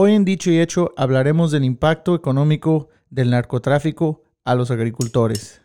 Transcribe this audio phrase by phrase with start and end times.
[0.00, 5.60] Hoy en Dicho y Hecho hablaremos del impacto económico del narcotráfico a los agricultores.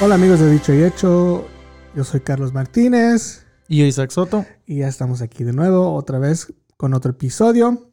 [0.00, 1.46] Hola amigos de Dicho y Hecho,
[1.94, 4.44] yo soy Carlos Martínez Y yo, Isaac Soto.
[4.66, 7.90] y ya estamos aquí de nuevo, otra vez con otro episodio.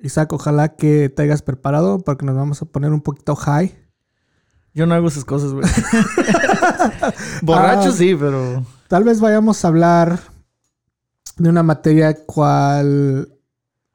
[0.00, 3.76] Isaac, ojalá que te hayas preparado porque nos vamos a poner un poquito high.
[4.74, 5.64] Yo no hago esas cosas, güey.
[7.42, 7.92] Borracho Ah.
[7.92, 8.64] sí, pero...
[8.88, 10.18] Tal vez vayamos a hablar
[11.36, 13.28] de una materia cual...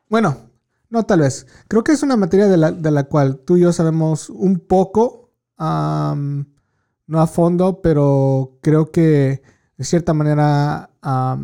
[0.10, 0.38] Bueno,
[0.90, 1.48] no tal vez.
[1.68, 4.60] Creo que es una materia de la, de la cual tú y yo sabemos un
[4.60, 5.32] poco,
[7.08, 9.42] no a fondo, pero creo que
[9.78, 11.38] de cierta manera ha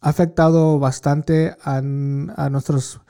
[0.00, 3.00] afectado bastante a, nuestros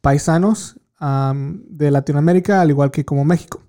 [0.00, 3.60] paisanos de Latinoamérica, al igual que como México.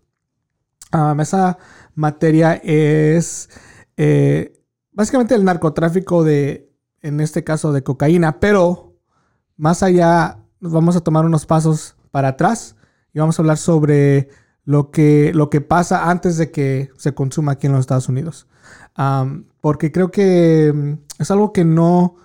[0.92, 1.58] Am, esa
[1.94, 3.50] materia es
[3.98, 6.72] eh, básicamente el narcotráfico de,
[7.02, 8.96] en este caso, de cocaína, pero
[9.58, 12.76] más allá vamos a tomar unos pasos para atrás
[13.14, 14.30] y vamos a hablar sobre
[14.66, 18.48] lo que, lo que pasa antes de que se consuma aquí en los Estados Unidos.
[18.96, 22.16] Am, porque creo que mm, es algo que no...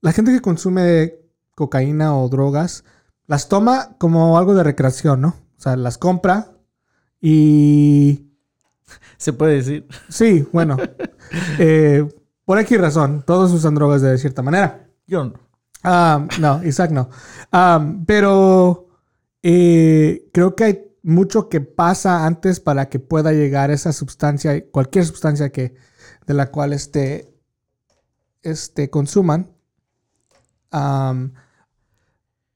[0.00, 1.14] La gente que consume
[1.54, 2.84] cocaína o drogas
[3.26, 5.28] las toma como algo de recreación, ¿no?
[5.28, 6.52] O sea, las compra
[7.20, 8.28] y
[9.16, 9.86] Se puede decir.
[10.08, 10.76] Sí, bueno.
[11.58, 12.06] eh,
[12.44, 13.22] por aquí razón.
[13.26, 14.88] Todos usan drogas de cierta manera.
[15.06, 15.34] Yo no.
[15.82, 17.08] Ah, no, Isaac no.
[17.52, 18.88] Ah, pero
[19.42, 25.04] eh, creo que hay mucho que pasa antes para que pueda llegar esa sustancia, cualquier
[25.06, 25.74] sustancia que,
[26.26, 27.34] de la cual este,
[28.42, 29.50] este consuman.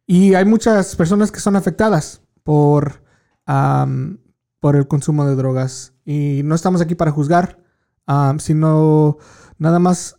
[0.07, 3.03] Y hay muchas personas que son afectadas por,
[4.61, 5.95] por el consumo de drogas.
[6.05, 7.59] Y no estamos aquí para juzgar,
[8.39, 9.19] sino
[9.59, 10.19] nada más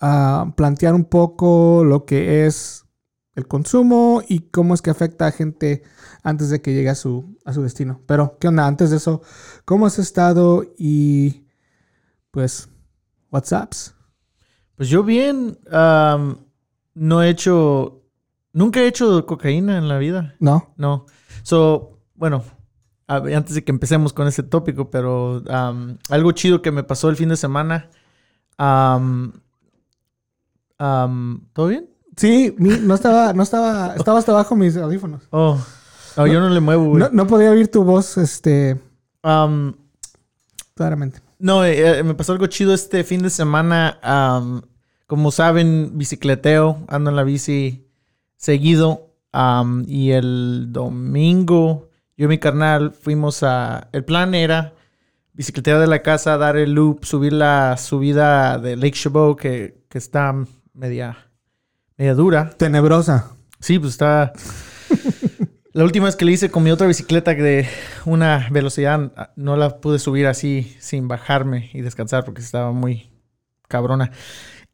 [0.00, 2.86] a plantear un poco lo que es
[3.34, 5.82] el consumo y cómo es que afecta a gente
[6.22, 8.00] antes de que llegue a su, a su destino.
[8.06, 8.66] Pero, ¿qué onda?
[8.66, 9.22] Antes de eso,
[9.64, 10.64] ¿cómo has estado?
[10.76, 11.46] Y
[12.30, 12.68] pues,
[13.30, 13.94] WhatsApps.
[14.76, 16.38] Pues yo bien, am,
[16.94, 17.96] no he hecho...
[18.52, 20.34] Nunca he hecho cocaína en la vida.
[20.40, 20.74] ¿No?
[20.76, 21.06] No.
[21.42, 22.42] So, bueno,
[23.06, 27.16] antes de que empecemos con ese tópico, pero am, algo chido que me pasó el
[27.16, 27.90] fin de semana.
[28.58, 29.32] am,
[31.52, 31.89] ¿Todo bien?
[32.16, 35.22] Sí, mi- no estaba, no estaba, estaba hasta abajo mis audífonos.
[35.30, 35.58] Oh,
[36.16, 37.02] yo no le muevo, güey.
[37.04, 38.78] No, no podía oír tu voz, este,
[39.22, 39.74] Am,
[40.74, 41.20] claramente.
[41.38, 43.98] No, eh, eh, me pasó algo chido este fin de semana.
[45.06, 47.86] como saben, bicicleteo, ando en la bici
[48.36, 49.06] seguido.
[49.86, 53.88] y el domingo, yo y mi carnal fuimos a.
[53.92, 54.74] El plan era
[55.32, 59.98] bicicletear de la casa, dar el loop, subir la subida de Lake Chabot, que, que
[59.98, 60.34] está
[60.74, 61.16] media,
[62.00, 62.50] media dura.
[62.56, 63.32] Tenebrosa.
[63.60, 64.32] Sí, pues está.
[65.74, 67.68] La última vez que le hice con mi otra bicicleta de
[68.06, 73.10] una velocidad, ah, no la pude subir así sin bajarme y descansar porque estaba muy
[73.68, 74.12] cabrona.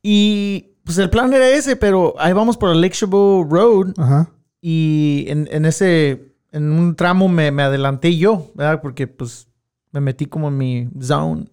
[0.02, 4.30] Y pues el plan era ese, pero ahí vamos por el Lake Chabot Road Ajá.
[4.60, 8.80] y en, en ese, en un tramo me, me adelanté yo, ¿verdad?
[8.80, 9.48] Porque pues
[9.90, 11.46] me metí como en mi zone.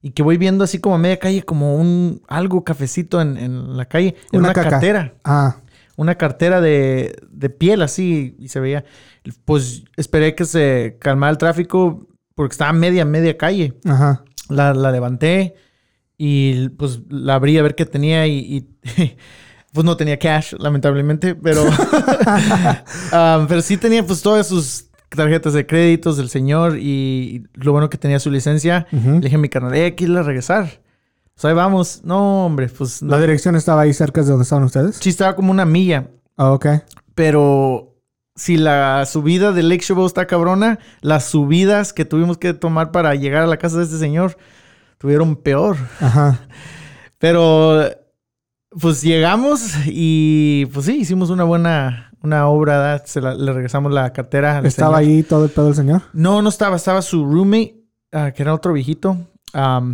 [0.00, 3.76] Y que voy viendo así como a media calle, como un algo cafecito en, en
[3.76, 5.56] la calle, en Una cartera Ah,
[5.96, 8.84] una cartera de, de piel así y se veía.
[9.44, 12.06] Pues esperé que se calmara el tráfico
[12.36, 13.74] porque estaba media, media calle.
[13.84, 14.24] ajá.
[14.48, 15.56] La, la levanté
[16.16, 18.68] y pues la abrí a ver qué tenía y, y,
[19.72, 21.64] pues no tenía cash, lamentablemente, pero,
[23.12, 27.90] Ah, pero sí tenía pues todas sus tarjetas de créditos del señor y lo bueno
[27.90, 28.86] que tenía su licencia.
[28.92, 29.12] Ujú.
[29.12, 30.80] Le dije a mi carnal, eh, a regresar.
[31.34, 32.02] Pues ahí vamos.
[32.04, 33.12] No, hombre, pues no.
[33.12, 34.96] La dirección estaba ahí cerca de donde estaban ustedes.
[34.96, 36.08] Sí, estaba como una milla.
[36.36, 36.66] Ah, ok.
[37.14, 37.96] Pero
[38.34, 43.14] si la subida de Lake Chabot está cabrona, las subidas que tuvimos que tomar para
[43.14, 44.36] llegar a la casa de este señor
[44.98, 45.76] tuvieron peor.
[46.00, 46.40] Ajá.
[47.18, 47.84] Pero
[48.70, 53.02] pues llegamos y pues sí, hicimos una buena una obra.
[53.06, 54.58] Se la- le regresamos la cartera.
[54.58, 55.10] al ¿Estaba señor.
[55.16, 56.02] ahí todo el pedo del señor?
[56.12, 57.76] No, no estaba, estaba su roommate,
[58.12, 59.16] ah, que era otro viejito.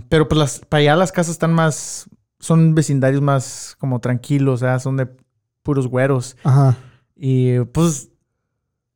[0.09, 2.07] Pero pues las, para allá las casas están más,
[2.41, 4.81] son vecindarios más como tranquilos, ¿verdad?
[4.81, 5.09] Son de
[5.63, 6.37] puros güeros.
[6.45, 6.77] Ajá.
[7.17, 8.11] Y pues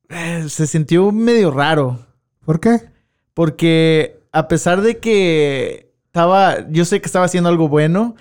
[0.09, 1.99] eh, se sintió medio raro.
[2.45, 2.91] ¿Por qué?
[3.35, 8.17] Porque a pesar de que estaba, yo sé que estaba haciendo algo bueno.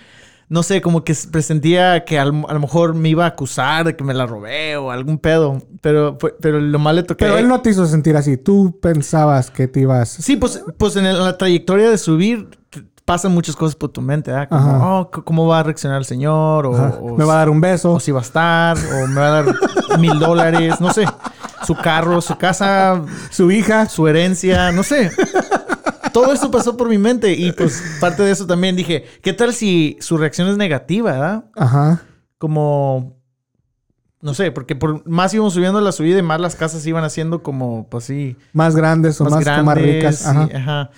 [0.49, 3.95] No sé, como que presentía que al- a lo mejor me iba a acusar de
[3.97, 5.61] que me la robé o algún pedo.
[5.81, 7.25] Pero, pero lo mal le toqué.
[7.25, 8.38] Pero él no te hizo sentir así.
[8.38, 10.07] Tú pensabas que te ibas.
[10.09, 12.47] Sí, pues, pues en, la trayectoria de subir
[13.03, 14.49] pasan muchas cosas por tu mente, ¿verdad?
[14.49, 14.89] Como, Ajá.
[14.99, 16.65] oh, ¿cómo va a reaccionar el señor?
[16.65, 17.93] O, o me va a dar un beso.
[17.93, 19.55] o si va a estar, o me va a dar
[20.00, 21.05] mil dólares, no sé.
[21.65, 23.01] Su carro, su casa,
[23.31, 23.88] Su hija.
[23.89, 25.09] su herencia, no sé.
[26.21, 29.53] Todo eso pasó por mi mente y pues parte de eso también dije, ¿qué tal
[29.53, 31.45] si su reacción es negativa, verdad?
[31.55, 32.01] Ajá.
[32.37, 33.17] Como,
[34.21, 37.43] no sé, porque por más íbamos subiendo la subida y más las casas iban haciendo
[37.43, 40.25] como, pues sí, Más grandes o más, más, más ricas.
[40.25, 40.49] Ajá.
[40.53, 40.89] ajá.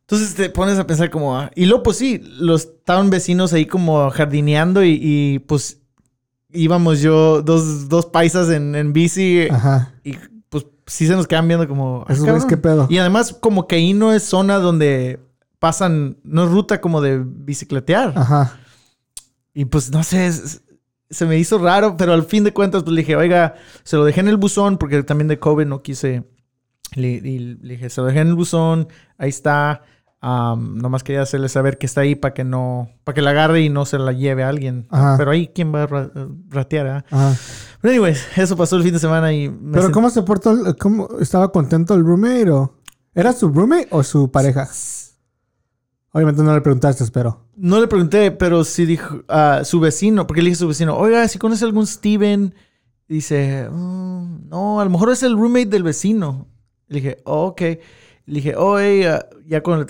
[0.00, 1.38] Entonces te pones a pensar como...
[1.38, 5.80] ah, y luego pues sí, los estaban vecinos ahí como jardineando y, y, pues
[6.50, 9.92] íbamos yo, dos, dos paisas en, en bici Ajá.
[10.04, 10.16] y
[10.88, 12.00] sí se nos quedan viendo como...
[12.02, 12.48] ah, güeyes, cabrón.
[12.48, 12.86] ¿qué pedo?
[12.90, 15.20] Y además como que ahí no es zona donde
[15.60, 18.12] pasan, no es ruta como de bicicletear.
[18.16, 18.58] Ajá.
[19.54, 20.62] Y pues no sé, es-
[21.10, 24.04] se me hizo raro, pero al fin de cuentas pues le dije, oiga, se lo
[24.04, 26.24] dejé en el buzón porque también de COVID no quise.
[26.94, 29.82] Le, le dije, se lo dejé en el buzón, ahí está.
[30.20, 33.60] Am, nomás quería hacerle saber que está ahí para que no, para que la agarre
[33.62, 34.86] y no se la lleve a alguien.
[34.90, 35.14] Ajá.
[35.16, 36.10] Pero ahí, ¿quién va a ra-
[36.50, 36.86] ratear?
[36.88, 37.04] ah?
[37.10, 37.36] Ajá.
[37.80, 40.50] Pero anyways, eso pasó el fin de semana y me Pero sent- ¿cómo se portó?
[40.50, 42.74] el- ¿Cómo estaba contento el roommate o
[43.14, 44.68] era su roommate o su pareja?
[46.12, 50.42] Obviamente no le preguntaste, pero No le pregunté, pero sí dijo a su vecino, porque
[50.42, 52.54] le dije a su vecino, oiga, si conoce algún Steven,
[53.08, 56.46] dice, "Mm, no, a lo mejor es el roommate del vecino.
[56.88, 57.60] Le dije, oh, ok.
[57.60, 57.80] Le
[58.26, 59.86] dije, oh, hey, ah, ya con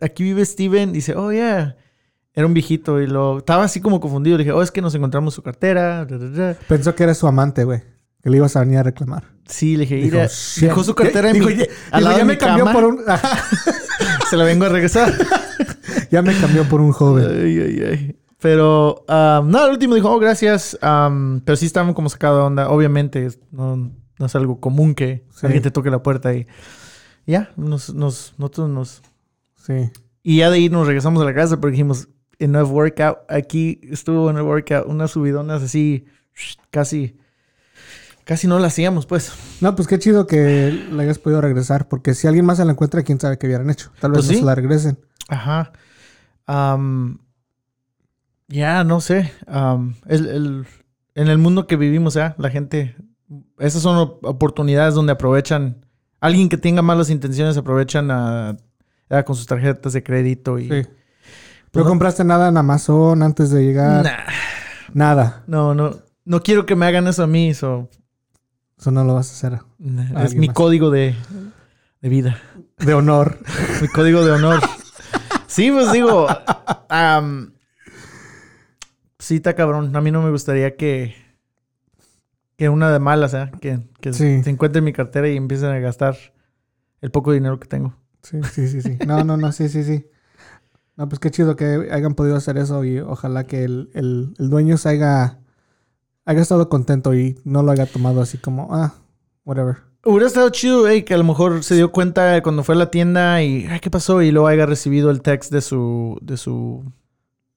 [0.00, 1.76] aquí vive Steven, dice, oh, yeah.
[2.34, 4.36] Era un viejito y lo estaba así como confundido.
[4.36, 6.04] Le dije, oh, es que nos encontramos su cartera.
[6.04, 6.56] da, da, da".
[6.68, 7.82] pensó que era su amante, güey.
[8.22, 9.24] Que le ibas a venir a reclamar.
[9.46, 10.16] Sí, le dije, Dijo,
[10.60, 12.72] dejó su cartera en Dijo, mi, "Ya- al dijo, ya de me mi cambió cama.
[12.80, 13.00] por un
[14.30, 15.12] Se la vengo a regresar.
[16.10, 17.26] ya me cambió por un joven.
[17.28, 18.16] Ay, ay, ay.
[18.40, 20.78] Pero, um, no, el último dijo, oh, gracias.
[20.82, 22.68] um, pero sí estaban como sacado de onda.
[22.70, 23.76] Obviamente, no,
[24.18, 25.46] no es algo común que Sí.
[25.46, 26.46] alguien te toque la puerta y
[27.26, 29.02] ya, nos, nos, nosotros nos...
[29.56, 29.90] Sí.
[30.22, 32.08] Y ya de ahí nos regresamos a la casa porque dijimos,
[32.38, 33.18] enough workout.
[33.28, 36.04] Aquí estuvo en el workout, unas subidonas así,
[36.70, 37.16] casi,
[38.24, 39.32] casi no la hacíamos, pues.
[39.60, 42.72] No, pues qué chido que le hayas podido regresar, porque si alguien más se la
[42.72, 43.90] encuentra, quién sabe qué hubieran hecho.
[44.00, 44.38] Tal vez Pues no sí.
[44.40, 44.98] se la regresen.
[45.28, 45.72] Ajá.
[46.46, 47.18] Am,
[48.48, 49.32] ya, no sé.
[49.46, 50.66] Am, el, el-
[51.16, 52.96] en el mundo que vivimos, ya, la gente.
[53.58, 55.86] Esas son op- oportunidades donde aprovechan.
[56.20, 58.56] Alguien que tenga malas intenciones aprovechan a,
[59.10, 60.68] a con sus tarjetas de crédito y.
[60.68, 60.88] Sí.
[61.74, 64.04] Pues ¿No no- compraste nada en Amazon antes de llegar?
[64.04, 64.12] Nah,
[64.94, 65.42] Nada.
[65.46, 65.98] no, no.
[66.24, 67.52] No quiero que me hagan eso a mí.
[67.52, 67.90] so,
[68.78, 69.60] Eso no lo vas a hacer.
[69.78, 70.54] nah, es mi más.
[70.54, 71.14] código de,
[72.00, 72.38] de vida.
[72.78, 73.38] De honor.
[73.82, 74.60] Mi código de honor.
[75.48, 76.26] Sí, pues digo.
[76.88, 77.52] am,
[79.18, 79.94] sí, está cabrón.
[79.94, 81.14] A mí no me gustaría que.
[82.56, 83.50] Que una de malas, ¿eh?
[83.60, 84.42] Que, que Sí.
[84.44, 86.16] se encuentre en mi cartera y empiecen a gastar
[87.00, 87.96] el poco dinero que tengo.
[88.22, 88.96] Sí, sí, sí, sí.
[89.06, 90.06] No, no, no, sí, sí, sí.
[90.96, 94.50] No, pues qué chido que hayan podido hacer eso y ojalá que el, el, el
[94.50, 95.38] dueño se haya,
[96.24, 98.94] haya estado contento y no lo haya tomado así como, ah,
[99.44, 99.78] whatever.
[100.04, 102.90] Hubiera estado chido, eh, que a lo mejor se dio cuenta cuando fue a la
[102.90, 104.20] tienda y, ay, ¿qué pasó?
[104.22, 106.84] Y luego haya recibido el text de su, de su,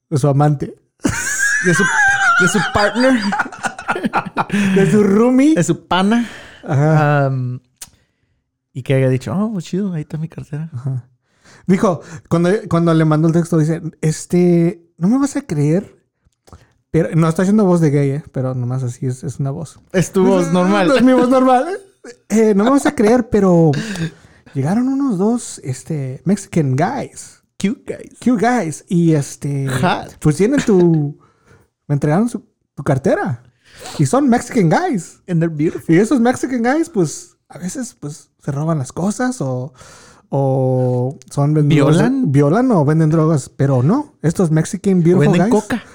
[0.10, 0.73] De su amante.
[1.66, 1.83] de su,
[2.42, 3.19] de su partner,
[4.76, 5.56] De su roomie.
[5.56, 6.28] de su pana.
[6.64, 7.31] Ajá.
[8.73, 10.69] y que haya dicho, oh, chido, ahí está mi cartera.
[10.73, 11.09] Ajá.
[11.68, 15.97] Dijo, cuando, cuando le mandó el texto, dice, este, no me vas a creer.
[16.92, 18.24] Pero, no, está haciendo voz de gay, ¿eh?
[18.31, 19.80] pero nomás así es, es una voz.
[19.92, 20.92] Es tu voz normal.
[20.95, 21.68] Es mi voz normal.
[22.30, 23.74] Eh, no me vas a creer, pero
[24.54, 27.44] llegaron unos dos, este, Mexican guys.
[27.62, 28.18] Cute guys.
[28.24, 28.86] Cute guys.
[28.88, 30.16] Y este, Hot.
[30.19, 31.19] pues tienen tu,
[31.88, 32.45] me entregaron su,
[32.76, 33.44] tu cartera.
[34.00, 35.21] Y son Mexican guys.
[35.28, 35.94] And they're beautiful.
[35.94, 39.74] Y esos Mexican guys, pues, a veces, pues, se roban las cosas o,
[40.30, 42.31] o son ¿Violan?
[42.31, 43.50] violan o venden drogas.
[43.50, 45.84] Pero no, estos Mexican O beautiful venden guys, coca.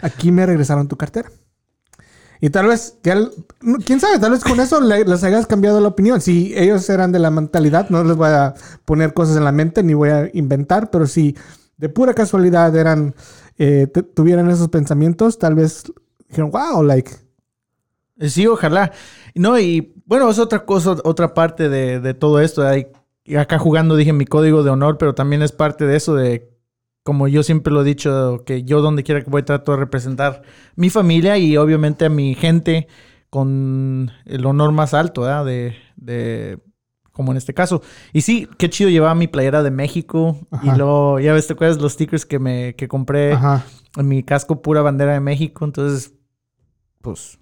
[0.00, 1.30] aquí me regresaron tu cartera.
[2.38, 2.98] Y tal vez,
[3.86, 6.20] quién sabe, tal vez con eso le- les hayas cambiado la opinión.
[6.20, 9.82] Si ellos eran de la mentalidad, no les voy a poner cosas en la mente
[9.82, 11.34] ni voy a inventar, pero si
[11.78, 13.14] de pura casualidad eran,
[13.56, 15.84] eh, tuvieran esos pensamientos, tal vez
[16.28, 17.10] dijeron, wow, like,
[18.20, 18.92] Sí, ojalá.
[19.34, 22.66] No, y bueno, es otra cosa, otra parte de, de todo esto.
[22.66, 22.86] Hay,
[23.36, 26.50] acá jugando dije mi código de honor, pero también es parte de eso de,
[27.02, 30.42] como yo siempre lo he dicho, que yo donde quiera que voy trato de representar
[30.74, 32.88] mi familia y obviamente a mi gente
[33.30, 35.44] con el honor más alto, ¿verdad?
[35.44, 36.58] De, de
[37.12, 37.82] como en este caso.
[38.12, 40.38] Y sí, qué chido llevaba mi playera de México.
[40.50, 40.66] Ajá.
[40.66, 43.64] Y luego, ya ves, ¿te acuerdas los stickers que me que compré Ajá.
[43.96, 45.64] en mi casco pura bandera de México?
[45.64, 46.14] Entonces,
[47.00, 47.38] pues,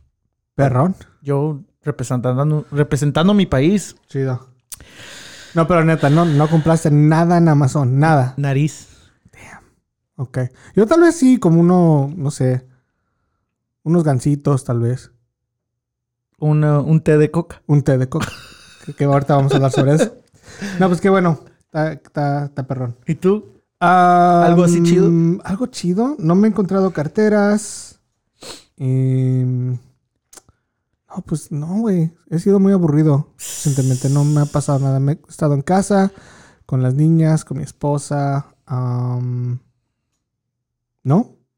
[0.54, 0.94] Perrón.
[1.22, 4.48] yo representando, representando mi país, Chido.
[5.54, 7.98] No, pero neta, no, no compraste nada en Amazon.
[7.98, 8.34] Nada.
[8.36, 8.88] nariz.
[10.16, 10.38] Ok.
[10.76, 12.66] Yo tal vez sí, como uno, no sé.
[13.82, 15.10] Unos gancitos, tal vez.
[16.38, 17.62] una- un té de coca.
[17.66, 18.28] Un té de coca.
[18.86, 20.14] que, que ahorita vamos a hablar sobre eso.
[20.78, 21.40] No, pues qué bueno.
[21.72, 22.96] Está, perrón.
[23.06, 23.60] ¿Y tú?
[23.80, 25.10] ¿Algo así chido?
[25.44, 26.14] Algo chido.
[26.18, 27.98] No me he encontrado carteras.
[28.76, 29.78] Em,
[31.16, 32.12] no, pues no, güey.
[32.30, 34.08] He sido muy aburrido recientemente.
[34.08, 35.00] No me ha pasado nada.
[35.00, 36.12] Me he estado en casa
[36.66, 38.54] con las niñas, con mi esposa.
[38.66, 39.58] ¿No?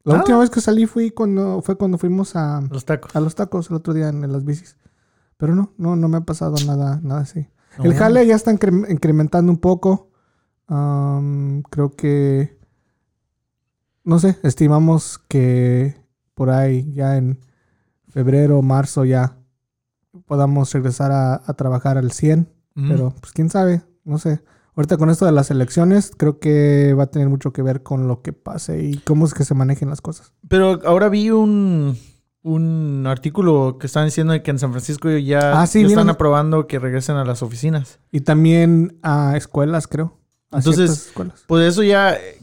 [0.03, 0.19] La Nada.
[0.23, 3.15] última vez que salí fui cuando, fue cuando fuimos a, Los tacos.
[3.15, 4.77] a los tacos el otro día en, en las bicis.
[5.37, 7.47] Pero no, no, no me ha pasado nada, nada así.
[7.83, 10.09] El jale ya está incre- incrementando un poco.
[10.67, 12.57] Creo que.
[14.03, 16.01] No sé, estimamos que
[16.33, 17.39] por ahí ya en
[18.07, 19.36] febrero, marzo ya
[20.27, 22.47] podamos regresar a, a trabajar al 100.
[22.75, 22.89] Mm.
[22.89, 24.43] Pero pues quién sabe, no sé.
[24.75, 28.07] Ahorita con esto de las elecciones, creo que va a tener mucho que ver con
[28.07, 30.33] lo que pase y cómo es que se manejen las cosas.
[30.47, 31.97] Pero ahora vi un,
[32.43, 36.67] un artículo que están diciendo que en San Francisco ya, Ah, sí, ya están aprobando
[36.67, 37.99] que regresen a las oficinas.
[38.11, 40.19] Y también a escuelas, creo.
[40.51, 41.43] A Entonces, escuelas.
[41.47, 42.39] Pues eso ya, eh,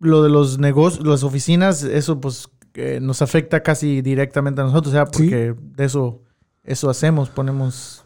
[0.00, 4.92] lo de los negocios, las oficinas, eso pues que nos afecta casi directamente a nosotros,
[4.92, 5.10] o sea, Sí.
[5.24, 6.22] porque de eso,
[6.68, 8.04] eso hacemos, ponemos...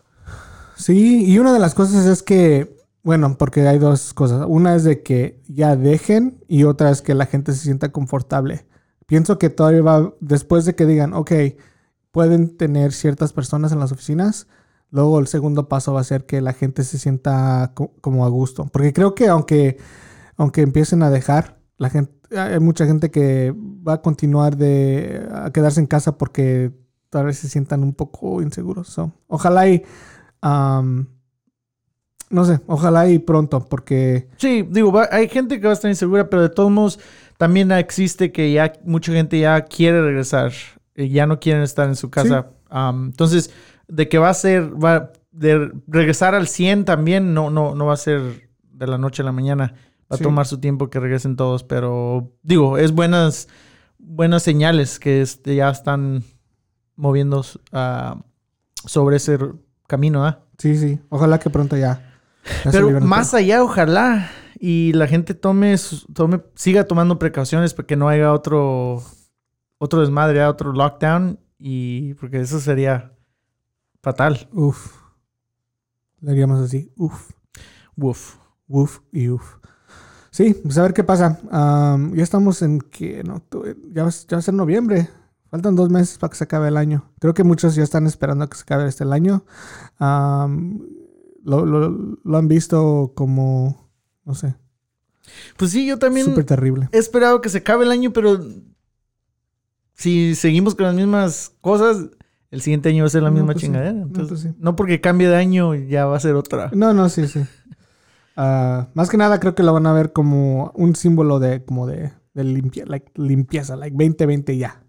[0.77, 4.45] Sí, y una de las cosas es que, bueno, porque hay dos cosas.
[4.49, 8.67] Una es de que ya dejen y otra es que la gente se sienta confortable.
[9.07, 11.33] Pienso que todavía va, después de que digan, ok,
[12.11, 14.47] pueden tener ciertas personas en las oficinas,
[14.91, 18.29] luego el segundo paso va a ser que la gente se sienta co- como a
[18.29, 18.67] gusto.
[18.73, 19.79] Porque creo que aunque,
[20.37, 25.51] aunque empiecen a dejar, la gente, hay mucha gente que va a continuar de a
[25.53, 26.73] quedarse en casa porque
[27.13, 28.89] tal vez se sientan un poco inseguros.
[28.89, 29.83] So, ojalá y
[32.31, 35.91] no sé, ojalá y pronto, porque Sí, digo, va- hay gente que va a estar
[35.91, 36.99] insegura, pero de todos modos
[37.37, 40.53] también existe que ya mucha gente ya quiere regresar,
[40.97, 42.47] y ya no quieren estar en su casa.
[42.71, 43.51] Entonces,
[43.89, 47.93] de que va a ser, va de regresar al 100 también, no, no, no va
[47.95, 49.75] a ser de la noche a la mañana.
[50.11, 50.23] Va Sí.
[50.23, 53.49] a tomar su tiempo que regresen todos, pero digo, es buenas,
[53.99, 56.23] buenas señales que este, ya están
[56.97, 58.23] moviendo ah,
[58.85, 59.39] sobre ese
[59.87, 60.41] camino, ¿ah?
[60.59, 62.13] sí, sí, ojalá que pronto ya.
[62.71, 64.31] Pero más allá, ojalá.
[64.59, 65.75] Y la gente tome,
[66.15, 69.03] tome, siga tomando precauciones para que no haya otro,
[69.79, 71.39] otro desmadre, otro lockdown.
[71.59, 73.13] Y porque eso sería
[74.03, 74.49] fatal.
[74.53, 75.03] Uf.
[76.21, 77.31] Le haríamos así, uf,
[77.97, 78.37] Uf.
[78.69, 79.57] uf y uf.
[80.31, 81.41] Sí, pues a ver qué pasa.
[81.51, 83.43] Am, ya estamos en que no,
[83.93, 85.11] ya, va, ya va a ser noviembre.
[85.53, 87.05] Faltan dos meses para que se acabe el año.
[87.21, 89.45] Creo que muchos ya están esperando a que se acabe este el año.
[89.99, 90.81] Am,
[91.45, 93.91] lo, lo- lo han visto como,
[94.25, 94.55] no sé,
[95.59, 96.89] Pues sí, yo también súper terrible.
[96.91, 98.41] he esperado que se acabe el año, pero
[99.95, 102.07] si seguimos con las mismas cosas,
[102.51, 103.67] el siguiente año va a ser la No, misma pues sí.
[103.67, 103.93] chingadera.
[103.93, 104.59] No, Entonces, pues sí.
[104.59, 106.71] no porque cambie de año, ya va a ser otra.
[106.75, 107.41] No, no, sí, sí.
[108.35, 111.87] Ah, más que nada creo que lo van a ver como un símbolo de como
[111.87, 114.82] de, de limpia- like, limpieza, like 2020 ya.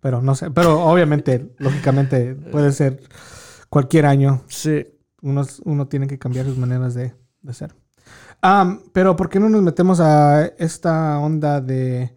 [0.00, 3.00] Pero no sé, pero obviamente, lógicamente puede ser
[3.68, 4.42] cualquier año.
[4.48, 4.86] Sí.
[5.20, 7.12] Uno, uno tiene que cambiar sus maneras de,
[7.42, 7.74] de ser.
[8.40, 12.14] Am, pero ¿por qué no nos metemos a esta onda de,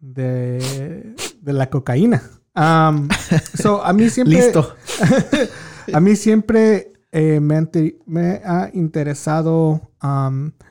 [0.00, 2.22] de, de la cocaína?
[2.54, 3.08] Am,
[3.54, 4.36] so, a mí siempre...
[4.36, 4.74] Listo.
[5.92, 9.90] A mí siempre eh, me, ha interesado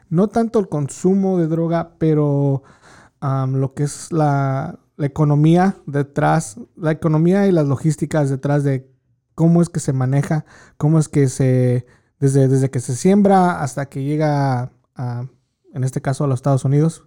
[0.09, 2.63] no tanto el consumo de droga, pero
[3.21, 8.91] lo que es la, la economía detrás, la economía y las logísticas detrás de
[9.33, 10.45] cómo es que se maneja,
[10.77, 11.85] cómo es que se,
[12.19, 15.25] desde, desde que se siembra hasta que llega a,
[15.73, 17.05] en este caso a los Estados Unidos,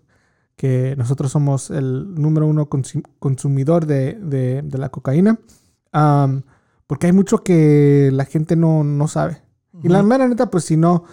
[0.56, 2.68] que nosotros somos el número uno
[3.18, 5.38] consumidor de, de- de la cocaína.
[5.92, 6.42] Am,
[6.86, 9.42] porque hay mucho que la gente no, no sabe.
[9.82, 11.04] Y la mera neta, pues si no,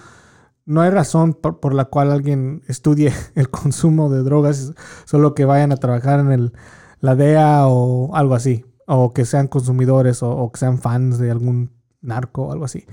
[0.69, 4.73] no hay razón por, por la cual alguien estudie el consumo de drogas,
[5.05, 6.53] solo que vayan a trabajar en el,
[6.99, 11.31] la DEA o algo así, o que sean consumidores o, o que sean fans de
[11.31, 11.71] algún
[12.01, 12.85] narco o algo así.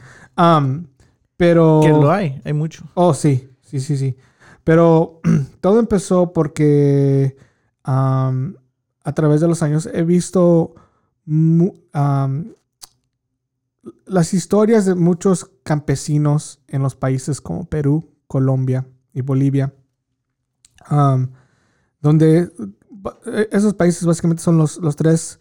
[1.36, 1.80] Pero...
[1.82, 2.84] Que lo hay, hay mucho.
[2.94, 4.16] Oh, sí, sí, sí, sí.
[4.64, 5.20] Pero
[5.60, 7.36] todo empezó porque
[7.84, 8.32] a
[9.14, 10.74] través de los años he visto
[14.06, 19.74] las historias de muchos campesinos en los países como Perú, Colombia y Bolivia,
[20.90, 21.28] um,
[22.00, 22.50] donde
[23.26, 25.38] eh, esos países básicamente son los, los tres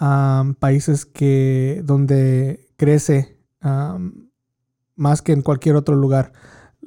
[0.00, 4.28] um, países que donde crece um,
[4.96, 6.32] más que en cualquier otro lugar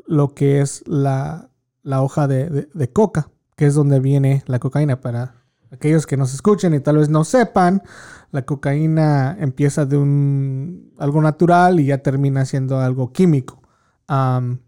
[0.05, 1.49] lo que es la,
[1.83, 5.01] la hoja de, de- de coca, que es donde viene la cocaína.
[5.01, 5.35] Para
[5.71, 7.81] aquellos que nos escuchen y tal vez no sepan,
[8.31, 13.61] la cocaína empieza de un algo natural y ya termina siendo algo químico.
[14.07, 14.59] Am,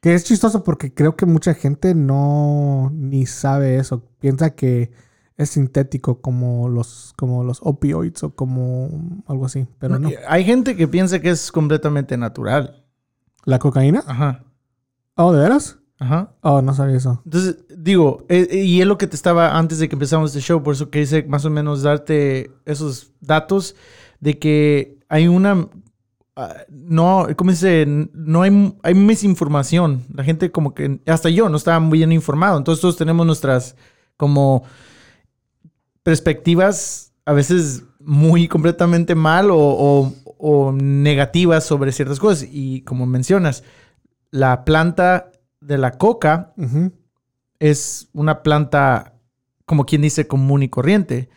[0.00, 4.04] que es chistoso porque creo que mucha gente no ni sabe eso.
[4.18, 4.92] Piensa que
[5.36, 9.66] es sintético como los, como los opioids o como algo así.
[9.78, 10.10] Pero no.
[10.28, 12.84] Hay gente que piensa que es completamente natural.
[13.44, 14.02] ¿La cocaína?
[14.06, 14.44] Ajá.
[15.16, 15.79] Oh, ¿de veras?
[16.00, 16.32] Ajá.
[16.40, 17.20] Oh, no sabía eso.
[17.26, 20.40] Entonces, digo, eh, eh, y es lo que te estaba antes de que empezamos este
[20.40, 23.76] show, por eso quise más o menos darte esos datos
[24.18, 25.68] de que hay una.
[26.36, 28.08] ah, no, ¿cómo se dice?
[28.14, 30.04] No hay, hay misinformación.
[30.14, 31.00] La gente, como que.
[31.06, 32.56] Hasta yo no estaba muy bien informado.
[32.56, 33.76] Entonces, todos tenemos nuestras,
[34.16, 34.64] como.
[36.02, 42.48] perspectivas a veces muy completamente mal o, o- o negativas sobre ciertas cosas.
[42.50, 43.62] Y como mencionas,
[44.30, 45.29] la planta
[45.60, 46.52] de la coca
[47.58, 49.14] es una planta,
[49.66, 51.28] como quien dice, común y corriente.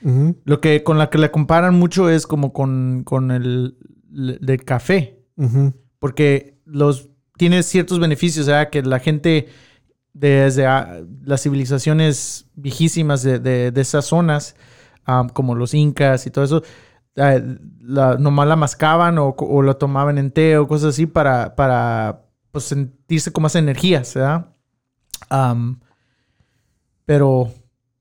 [0.46, 3.78] Lo que con la que la comparan mucho es como con, con el,
[4.16, 5.20] el del café,
[6.00, 8.70] porque los tiene ciertos beneficios, ¿verdad?
[8.70, 9.48] Que la gente
[10.14, 10.66] desde
[11.26, 14.56] las civilizaciones viejísimas de, de- de esas zonas,
[15.34, 16.64] como los incas y todo eso,
[17.18, 17.40] ah,
[17.82, 22.23] la, nomás la mascaban o, o la tomaban en té o cosas así para, para
[22.54, 24.46] pues, sentirse con más energías, ¿verdad?
[27.06, 27.52] Pero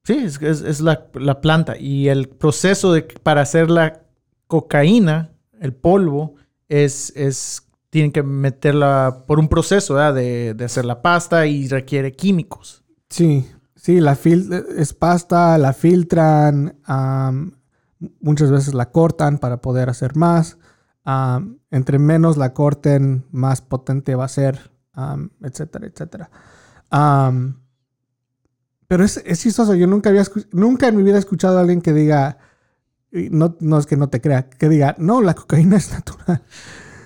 [0.04, 1.76] sí, es, la, la planta.
[1.78, 4.02] Y el proceso de, para hacer la
[4.46, 6.34] cocaína, el polvo,
[6.68, 12.12] es, es tienen que meterla por un proceso de, de hacer la pasta y requiere
[12.12, 12.84] químicos.
[13.08, 16.78] Sí, sí, la fil es pasta, la filtran,
[18.20, 20.58] muchas veces la cortan para poder hacer más.
[21.04, 24.70] Entre menos la corten, más potente va a ser,
[25.42, 26.30] etcétera, etcétera.
[28.88, 31.80] Pero es, es chistoso, yo nunca había nunca en mi vida he escuchado a alguien
[31.80, 32.38] que diga,
[33.10, 36.42] no, no es que no te crea, que diga, no, la cocaína es natural.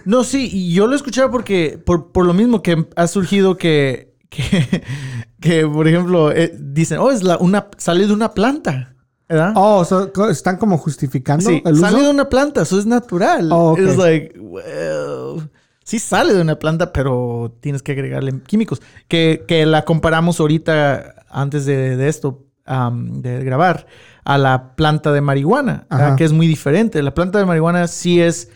[0.05, 3.57] No, sí, y yo lo he escuchado porque, por, por lo mismo que ha surgido
[3.57, 4.83] que, que,
[5.41, 8.96] que, por ejemplo, eh, dicen, oh, es la, una, sale de una planta,
[9.29, 9.53] ¿verdad?
[9.57, 11.83] Oh, so- están como justificando sí, el uso.
[11.83, 13.51] sale de una planta, eso es natural.
[13.53, 13.79] Oh, ok.
[13.79, 15.51] Es like, well,
[15.85, 18.81] sí sale de una planta, pero tienes que agregarle químicos.
[19.09, 23.87] Que, que la comparamos ahorita, antes de, de esto, de grabar,
[24.25, 25.87] a la planta de marihuana,
[26.17, 27.03] que es muy diferente.
[27.03, 28.51] La planta de marihuana sí es,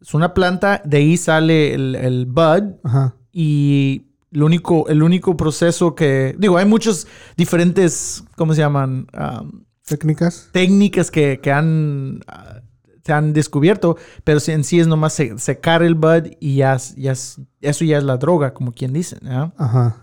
[0.00, 3.14] es una planta, de ahí sale el, el bud, Ajá.
[3.32, 7.06] y lo único, el único proceso que, digo, hay muchos
[7.36, 9.06] diferentes, ¿cómo se llaman?
[9.14, 10.48] Am, Técnicas.
[10.52, 12.60] técnicas que, que han, ah,
[13.04, 17.12] se han descubierto, pero en sí es nomás se- secar el bud y ya, ya
[17.12, 19.18] es- eso ya es la droga, como quien dice.
[19.56, 20.00] Ajá.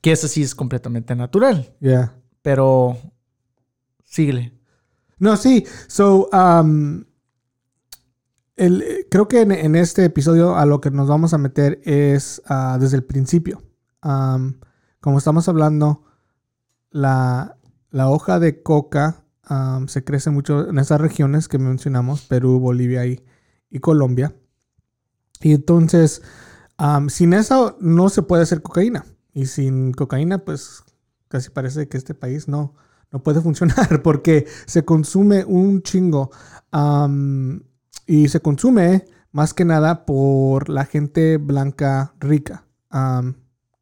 [0.00, 2.14] que eso sí es completamente natural, Yeah.
[2.40, 2.96] pero
[4.04, 4.52] síguele.
[5.18, 5.66] No, sí.
[5.88, 7.04] So, um,
[8.56, 12.40] el- creo que en, en este episodio a lo que nos vamos a meter es
[12.46, 13.62] ah, desde el principio.
[14.04, 14.54] Um,
[15.00, 16.04] como estamos hablando,
[16.90, 17.57] la,
[17.90, 23.06] la hoja de coca um, se crece mucho en esas regiones que mencionamos, Perú, Bolivia
[23.06, 23.22] y,
[23.80, 24.34] Colombia.
[25.40, 26.22] Y entonces,
[26.78, 29.04] um, sin eso no se puede hacer cocaína.
[29.32, 30.82] Y sin cocaína, pues
[31.28, 32.74] casi parece que este país no,
[33.12, 36.30] no puede funcionar porque se consume un chingo.
[36.70, 37.62] Am,
[38.06, 42.64] y se consume más que nada por la gente blanca rica.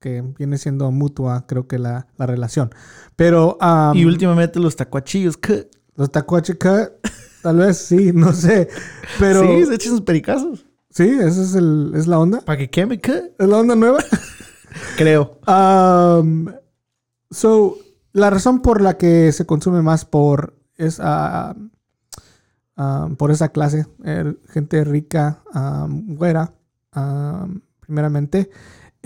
[0.07, 2.71] Que viene siendo mutua, creo que la, la relación.
[3.17, 5.69] Pero am, y últimamente los tacuachillos, ¿qué?
[5.97, 6.93] los tacuachica,
[7.43, 8.69] tal vez sí, no sé.
[9.19, 10.65] Pero sí, sí, se echan sus pericazos.
[10.91, 12.41] esa es, el, es la onda.
[12.43, 13.33] Para que queme, ¿qué?
[13.37, 13.99] Es la onda nueva.
[14.97, 15.41] Creo.
[15.49, 16.47] Um,
[17.33, 17.79] so,
[18.13, 21.57] la razón por la que se consume más por es ah,
[22.77, 26.55] ah, por esa clase, eh, gente rica, um, güera,
[26.95, 28.51] um, primeramente,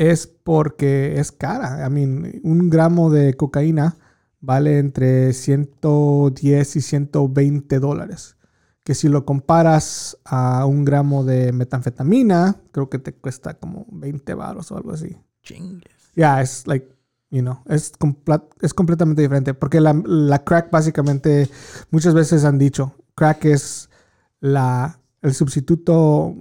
[0.01, 1.87] es porque es cara.
[1.87, 3.97] I mean, un gramo de cocaína
[4.41, 8.37] vale entre 110 y 120 dólares.
[8.83, 14.33] Que si lo comparas a un gramo de metanfetamina, creo que te cuesta como 20
[14.33, 15.19] baros o algo así.
[15.43, 15.93] Chingues.
[16.15, 16.89] Yeah, es like,
[17.31, 19.53] you know, es, compla- es completamente diferente.
[19.53, 21.51] Porque la, la crack básicamente,
[21.91, 23.91] muchas veces han dicho, crack es
[24.41, 26.35] la, el sustituto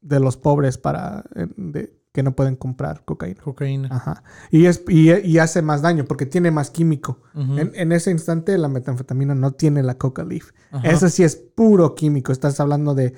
[0.00, 1.24] de los pobres para
[1.56, 3.42] de- que no pueden comprar cocaína.
[3.42, 3.88] Cocaína.
[3.92, 4.22] Ajá.
[4.50, 7.20] Y, es, y, y hace más daño porque tiene más químico.
[7.34, 10.52] En, en ese instante la metanfetamina no tiene la coca leaf.
[10.82, 12.32] Ese sí es puro químico.
[12.32, 13.12] Estás hablando de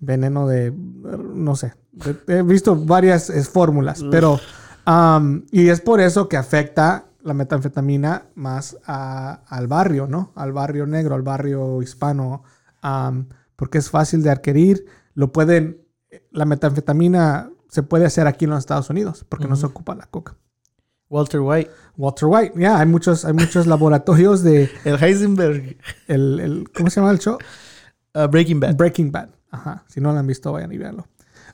[0.00, 1.72] veneno de, no sé.
[2.28, 4.38] he visto varias eh, fórmulas, pero...
[4.86, 10.32] um, y es por eso que afecta la metanfetamina más a- al barrio, ¿no?
[10.34, 12.42] Al barrio negro, al barrio hispano.
[12.84, 13.24] um,
[13.56, 14.84] porque es fácil de adquirir.
[15.14, 15.78] Lo pueden...
[16.30, 20.06] La metanfetamina se puede hacer aquí en los Estados Unidos porque no se ocupa la
[20.06, 20.36] coca.
[21.08, 21.70] Walter White.
[21.96, 25.76] Walter White, ya, hay muchos, hay muchos laboratorios de El Heisenberg.
[26.08, 27.38] el, el- ¿cómo se llama el show?
[28.14, 28.76] Uh, Breaking Bad.
[28.76, 29.28] Breaking Bad.
[29.50, 29.84] Ajá.
[29.88, 31.06] Si no lo han visto, vayan y véanlo.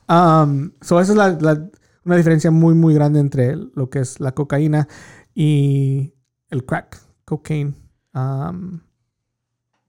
[0.09, 1.69] Um, so esa es la, la-
[2.05, 4.87] una diferencia muy, muy grande entre lo que es la cocaína
[5.35, 6.13] y
[6.49, 7.75] el crack, cocaine.
[8.13, 8.81] Um,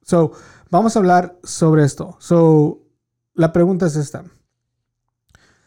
[0.03, 0.33] so,
[0.71, 2.17] vamos a hablar sobre esto.
[2.21, 2.83] So,
[3.35, 4.25] la pregunta es esta.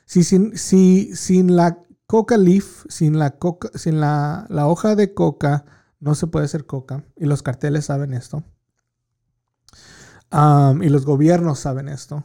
[0.07, 5.13] Si sin, si sin la coca leaf, sin la coca, sin la, la hoja de
[5.13, 5.65] coca,
[5.99, 8.43] no se puede hacer coca, y los carteles saben esto.
[10.81, 12.23] Y los gobiernos saben esto.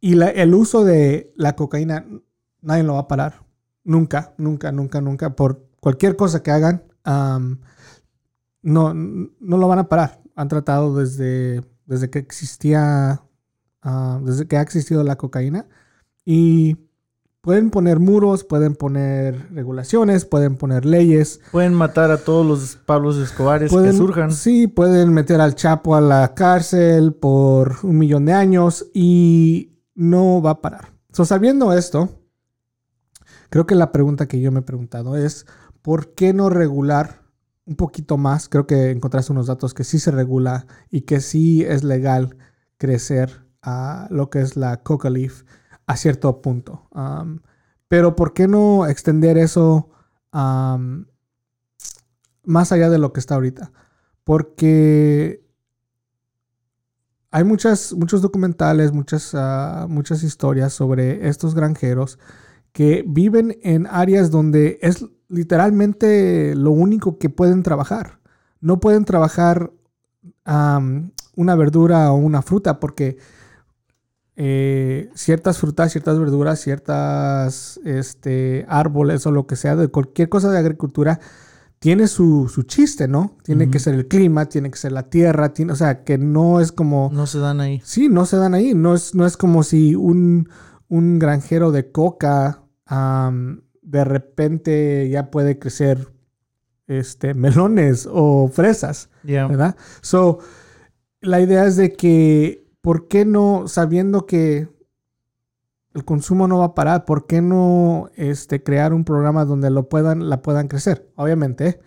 [0.00, 2.06] Y el uso de la cocaína,
[2.60, 3.46] nadie lo va a parar.
[3.84, 5.36] Nunca, nunca, nunca, nunca.
[5.36, 10.20] Por cualquier cosa que hagan, no, no lo van a parar.
[10.34, 13.22] Han tratado desde, desde que existía,
[13.82, 15.66] ah, desde que ha existido la cocaína.
[16.26, 16.76] Y
[17.40, 21.40] pueden poner muros, pueden poner regulaciones, pueden poner leyes.
[21.52, 24.32] Pueden matar a todos los Pablos Escobares Pueden, que surjan.
[24.32, 30.42] Sí, pueden meter al Chapo a la cárcel por un millón de años y no
[30.42, 30.92] va a parar.
[31.12, 32.20] So, sabiendo esto,
[33.48, 35.46] creo que la pregunta que yo me he preguntado es,
[35.82, 37.22] ¿por qué no regular
[37.64, 38.48] un poquito más?
[38.48, 42.36] Creo que encontraste unos datos que sí se regula y que sí es legal
[42.76, 45.44] crecer a lo que es la coca leaf
[45.86, 46.88] a cierto punto.
[47.88, 49.90] Pero ¿por qué no extender eso
[52.44, 53.72] más allá de lo que está ahorita?
[54.24, 55.46] Porque
[57.30, 62.18] hay muchas, muchos documentales, muchas, ah, muchas historias sobre estos granjeros
[62.72, 68.20] que viven en áreas donde es literalmente lo único que pueden trabajar.
[68.60, 69.72] No pueden trabajar
[70.44, 73.18] una verdura o una fruta porque
[74.36, 80.50] eh, ciertas frutas, ciertas verduras, ciertas este, árboles o lo que sea de cualquier cosa
[80.50, 81.20] de agricultura
[81.78, 83.36] tiene su, su chiste, ¿no?
[83.42, 86.60] Tiene que ser el clima, tiene que ser la tierra, tiene, o sea, que no
[86.60, 87.10] es como...
[87.12, 87.82] No se dan ahí.
[87.84, 88.74] Sí, no se dan ahí.
[88.74, 90.48] No es, no es como si un,
[90.88, 92.62] un granjero de coca
[93.82, 96.08] de repente ya puede crecer
[96.86, 99.10] este, melones o fresas.
[99.22, 99.76] ¿verdad?
[100.00, 100.38] So,
[101.20, 104.68] la idea es de que, ¿por qué no, sabiendo que
[105.92, 109.88] el consumo no va a parar, ¿por qué no este, crear un programa donde lo
[109.88, 111.10] puedan, la puedan crecer?
[111.16, 111.80] Obviamente,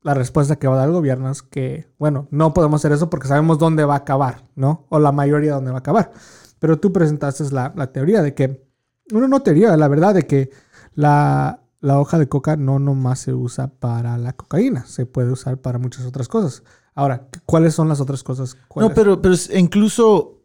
[0.00, 3.10] la respuesta que va a dar el gobierno es que, bueno, no podemos hacer eso
[3.10, 4.86] porque sabemos dónde va a acabar, ¿no?
[4.90, 6.12] O la mayoría dónde va a acabar.
[6.60, 8.64] Pero tú presentaste la, la teoría de que,
[9.10, 10.50] bueno, no teoría, la verdad de que
[10.94, 15.58] la, la hoja de coca no nomás se usa para la cocaína, se puede usar
[15.60, 16.62] para muchas otras cosas.
[16.94, 18.56] Ahora, ¿cuáles son las otras cosas?
[18.76, 20.42] No, pero, pero es- incluso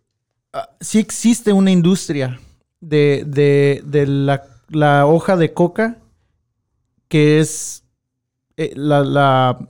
[0.52, 2.40] ah, sí existe una industria
[2.82, 6.00] de, de, de la, la hoja de coca
[7.08, 7.84] que es
[8.58, 9.70] eh, la, la,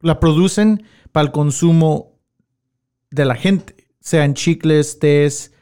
[0.00, 2.18] la producen para el consumo
[3.10, 5.52] de la gente, sean chicles, tés.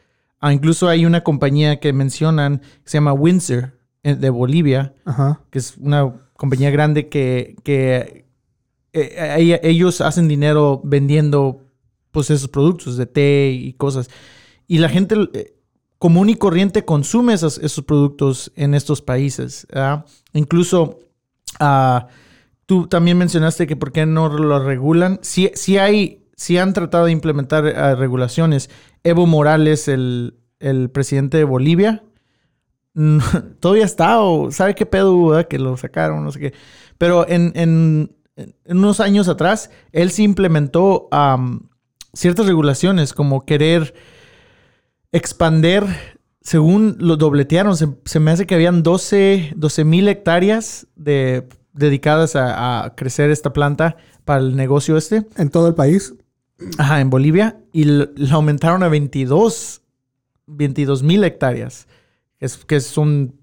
[0.40, 3.75] Ah, incluso hay una compañía que mencionan que se llama Windsor
[4.14, 5.40] de Bolivia, Ajá.
[5.50, 8.26] que es una compañía grande que, que
[8.92, 11.62] eh, ella- ellos hacen dinero vendiendo
[12.10, 14.08] pues esos productos de té y cosas.
[14.66, 15.54] Y la gente eh,
[15.98, 19.66] común y corriente consume esos, esos productos en estos países.
[19.70, 20.04] ¿verdad?
[20.32, 20.98] Incluso
[21.60, 22.08] ah,
[22.66, 25.18] tú también mencionaste que por qué no lo regulan.
[25.22, 28.70] Sí, sí hay, sí han tratado de implementar ah, regulaciones.
[29.04, 32.02] Evo Morales, el, el presidente de Bolivia,
[33.60, 35.48] todavía está o sabe qué pedo, ¿verdad?
[35.48, 36.54] que lo sacaron, no sé qué.
[36.98, 41.68] Pero en, en- en unos años atrás, él sí implementó am,
[42.12, 43.94] ciertas regulaciones como querer
[45.12, 45.84] expander,
[46.42, 49.54] según lo dobletearon, se, se me hace que habían 12
[49.84, 55.26] mil hectáreas de, dedicadas a, a crecer esta planta para el negocio este.
[55.36, 56.14] En todo el país.
[56.78, 57.58] Ajá, en Bolivia.
[57.72, 59.82] Y la aumentaron a 22
[61.02, 61.86] mil hectáreas.
[62.40, 63.34] Es- que son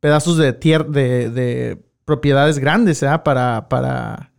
[0.00, 3.22] pedazos de tierra, de, de propiedades grandes, ¿verdad?
[3.22, 4.32] Para, para,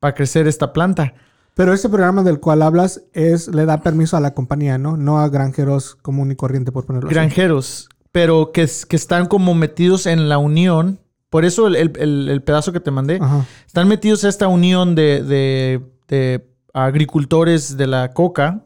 [0.00, 1.14] para crecer esta planta.
[1.54, 4.96] Pero ese programa del cual hablas es le da permiso a la compañía, ¿no?
[4.96, 7.14] No a granjeros común y corriente, por ponerlo así.
[7.14, 11.00] Granjeros, pero que, que están como metidos en la unión.
[11.28, 13.18] Por eso el, el- el- pedazo que te mandé.
[13.20, 13.44] Ajá.
[13.66, 18.64] Están metidos a esta unión de, de- de agricultores de la coca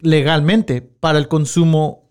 [0.00, 2.01] legalmente para el consumo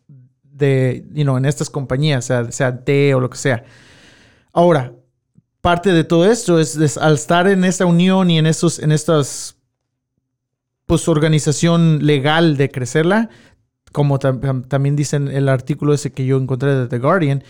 [0.62, 3.64] de, you en estas compañías, sea, sea té o lo que sea.
[4.54, 4.94] Ahora,
[5.60, 9.58] parte de todo esto es, al estar en esta unión y en estos, en estas,
[10.86, 13.30] pues, organización legal de crecerla,
[13.92, 17.44] como tam- tam- también dice en el artículo ese que yo encontré de The Guardian,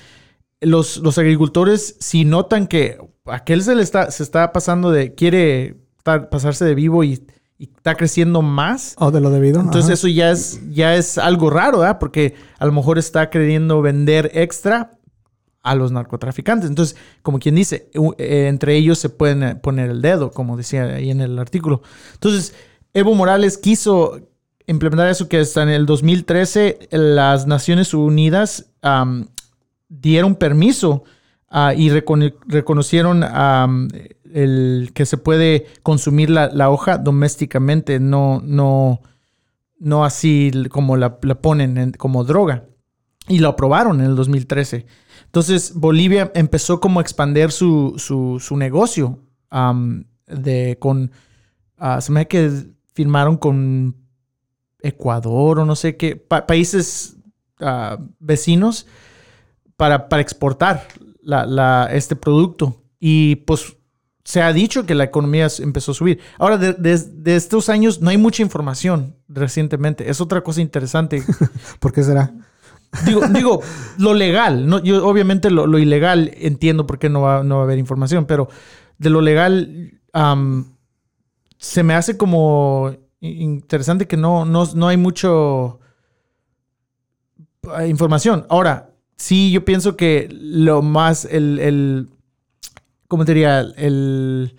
[0.59, 5.77] los, los agricultores, si notan que aquel se le está, se está pasando de, quiere
[6.03, 7.23] pasarse de vivo y,
[7.61, 9.59] y está creciendo más, O de lo debido.
[9.59, 9.93] entonces ajá.
[9.93, 11.99] eso ya es, ya es algo raro, ¿verdad?
[11.99, 14.97] Porque a lo mejor está queriendo vender extra
[15.63, 16.67] a los narcotraficantes.
[16.67, 20.85] Entonces, como quien dice, eh, entre ellos se pueden eh, poner el dedo, como decía
[20.85, 21.83] ahí en el artículo.
[22.15, 22.55] Entonces,
[22.95, 24.19] Evo Morales quiso
[24.65, 28.71] implementar eso que hasta en el 2013 las Naciones Unidas
[29.89, 31.03] dieron permiso
[31.49, 33.87] ah, y recono- reconocieron am,
[34.33, 39.01] el que se puede consumir la, la hoja domésticamente, no, no,
[39.79, 42.65] no así como la, la ponen en- como droga.
[43.27, 44.85] Y lo aprobaron en el 2013.
[45.25, 49.19] Entonces Bolivia empezó como a expandir su, su, su negocio
[50.27, 51.11] de, con...
[51.77, 52.51] ah, se me hace que
[52.93, 53.95] firmaron con
[54.81, 57.15] Ecuador o no sé qué, pa- países
[57.59, 58.87] ah, vecinos
[59.77, 60.87] para, para exportar
[61.21, 62.81] la- la- este producto.
[62.99, 63.77] Y pues
[64.23, 66.19] se ha dicho que la economía empezó a subir.
[66.37, 70.09] Ahora, de, de- de estos años no hay mucha información recientemente.
[70.09, 71.23] Es otra cosa interesante.
[71.79, 72.31] ¿Por qué será?
[73.05, 73.61] digo, digo,
[73.97, 74.67] lo legal.
[74.67, 77.79] No, yo obviamente lo, lo ilegal entiendo por qué no va, no va a haber
[77.79, 78.49] información, pero
[78.97, 79.99] de lo legal
[81.57, 85.79] se me hace como interesante que no, no, no hay mucho
[87.79, 88.45] eh, información.
[88.49, 92.09] Ahora, sí, yo pienso que lo más, el, el
[93.11, 93.59] ¿cómo te diría?
[93.75, 94.55] El,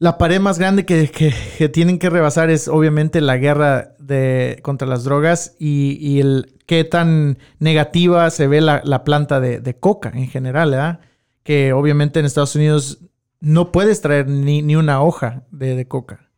[0.00, 4.58] la pared más grande que, que- que tienen que rebasar es obviamente la guerra de,
[4.62, 9.60] contra las drogas y, y el qué tan negativa se ve la, la planta de,
[9.60, 11.00] de coca en general, ¿verdad?
[11.44, 12.98] Que obviamente en Estados Unidos
[13.40, 16.28] no puedes traer ni, ni una hoja de, de coca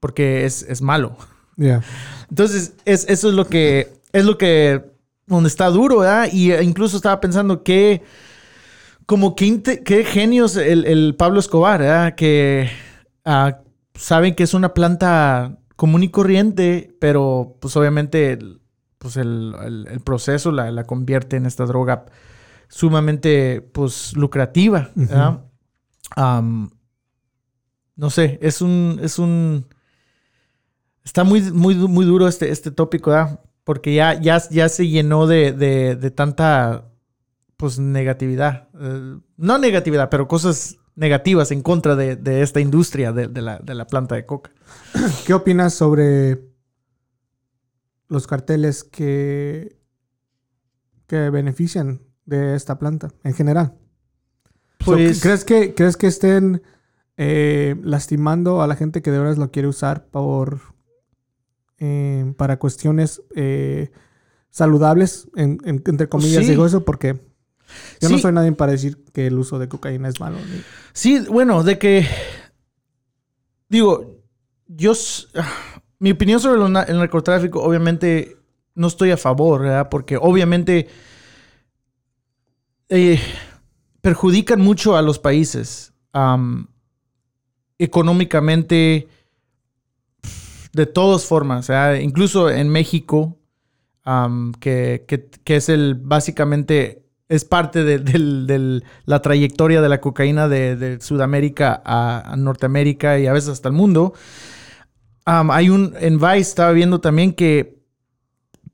[0.00, 1.16] porque es, es malo.
[1.58, 1.80] Ya.
[2.28, 4.82] Entonces, es, eso es lo que, es lo que,
[5.26, 6.28] donde está duro, ¿verdad?
[6.30, 8.02] Y eh, incluso estaba pensando que,
[9.06, 12.14] como qué genios el, el Pablo Escobar, ¿verdad?
[12.16, 12.68] Que
[13.24, 13.60] ah,
[13.94, 18.60] saben que es una planta común y corriente, pero pues obviamente el-
[18.98, 22.06] pues el, el- proceso la, la convierte en esta droga
[22.68, 24.90] sumamente pues lucrativa.
[26.16, 26.70] Am,
[27.94, 29.66] no sé, es un, es un,
[31.04, 33.40] está muy, muy, muy duro este, este tópico, ¿verdad?
[33.64, 36.84] Porque ya, ya, ya se llenó de, de, de tanta,
[37.56, 38.68] pues, negatividad.
[38.80, 43.58] Eh, no negatividad, pero cosas negativas en contra de, de esta industria de, de la,
[43.58, 44.50] de la planta de coca.
[45.26, 46.40] ¿Qué opinas sobre
[48.08, 49.78] los carteles que,
[51.06, 53.74] que benefician de esta planta en general?
[54.84, 56.62] So, Pues- ¿crees, que, ¿Crees que estén
[57.16, 60.60] eh, lastimando a la gente que de veras lo quiere usar por
[61.78, 63.90] eh, para cuestiones eh,
[64.50, 66.50] saludables, en- en- entre comillas Sí.
[66.50, 67.20] digo eso porque
[68.00, 70.38] yo no soy nadie para decir que el uso de cocaína es malo.
[70.38, 72.06] ni- Sí, bueno, de que.
[73.68, 74.20] Digo,
[74.66, 74.92] yo.
[75.34, 75.52] ah,
[75.98, 78.36] Mi opinión sobre el narcotráfico, obviamente,
[78.74, 79.88] no estoy a favor, ¿verdad?
[79.88, 80.88] Porque obviamente.
[82.88, 83.18] eh,
[84.00, 85.92] perjudican mucho a los países.
[86.12, 86.68] am,
[87.78, 89.08] económicamente.
[90.72, 91.96] De todas formas, ¿verdad?
[92.00, 93.38] Incluso en México.
[94.60, 95.04] que-
[95.42, 102.34] que es el básicamente es parte de la trayectoria de la cocaína de, Sudamérica a,
[102.36, 104.14] Norteamérica y a veces hasta el mundo.
[105.24, 107.82] Hay un en Vice estaba viendo también que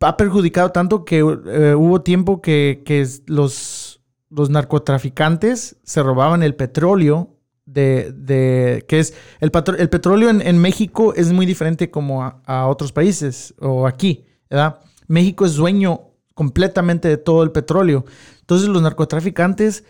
[0.01, 2.83] ha perjudicado tanto que eh, hubo tiempo que,
[3.27, 11.47] los, narcotraficantes se robaban el petróleo de, que es el, petróleo en, México es muy
[11.47, 14.81] diferente como a, a otros países o aquí, ¿verdad?
[15.07, 16.12] México es dueño
[16.43, 18.05] completamente de todo el petróleo.
[18.41, 19.85] Entonces los narcotraficantes,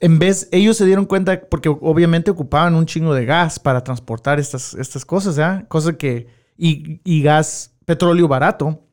[0.00, 4.38] en vez, ellos se dieron cuenta, porque obviamente ocupaban un chingo de gas para transportar
[4.38, 5.66] estas, estas cosas, ¿ya?
[5.66, 8.84] Cosas que, y, y gas, petróleo barato.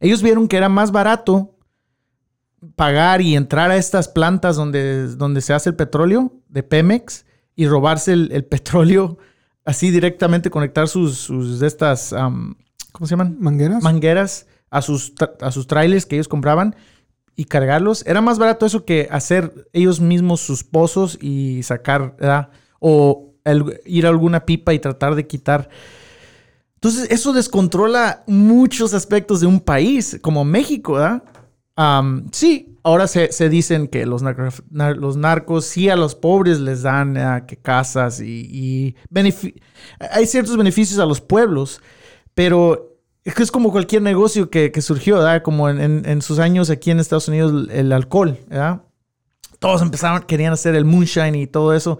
[0.00, 1.54] Ellos vieron que era más barato
[2.74, 7.68] pagar y entrar a estas plantas donde, donde se hace el petróleo de Pemex y
[7.68, 9.18] robarse el, el petróleo
[9.64, 13.36] así directamente conectar sus, sus de estas, ¿cómo se llaman?
[13.38, 13.80] ¿Mangueras?
[13.80, 16.76] Mangueras a sus, a sus trailers que ellos compraban
[17.36, 18.04] y cargarlos.
[18.06, 22.50] Era más barato eso que hacer ellos mismos sus pozos y sacar, ¿verdad?
[22.80, 23.34] O
[23.86, 25.68] ir a alguna pipa y tratar de quitar.
[26.74, 31.22] Entonces, eso descontrola muchos aspectos de un país como México, ¿verdad?
[32.32, 34.22] Sí, ahora se, se dicen que los,
[34.70, 38.96] los narcos sí a los pobres les dan que casas y, y
[40.10, 41.80] hay ciertos beneficios a los pueblos,
[42.34, 42.87] pero
[43.28, 45.42] es que es como cualquier negocio que, que surgió, ¿verdad?
[45.42, 48.80] Como en, en- sus años aquí en Estados Unidos el, alcohol, ¿verdad?
[49.58, 51.98] Todos empezaron, querían hacer el moonshine y todo eso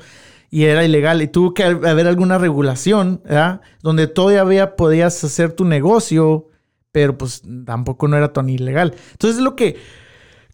[0.48, 3.60] y era ilegal y tuvo que haber alguna regulación, ¿verdad?
[3.82, 6.46] Donde todavía podías hacer tu negocio,
[6.92, 8.94] pero pues tampoco no era tan ilegal.
[9.12, 9.76] Entonces lo que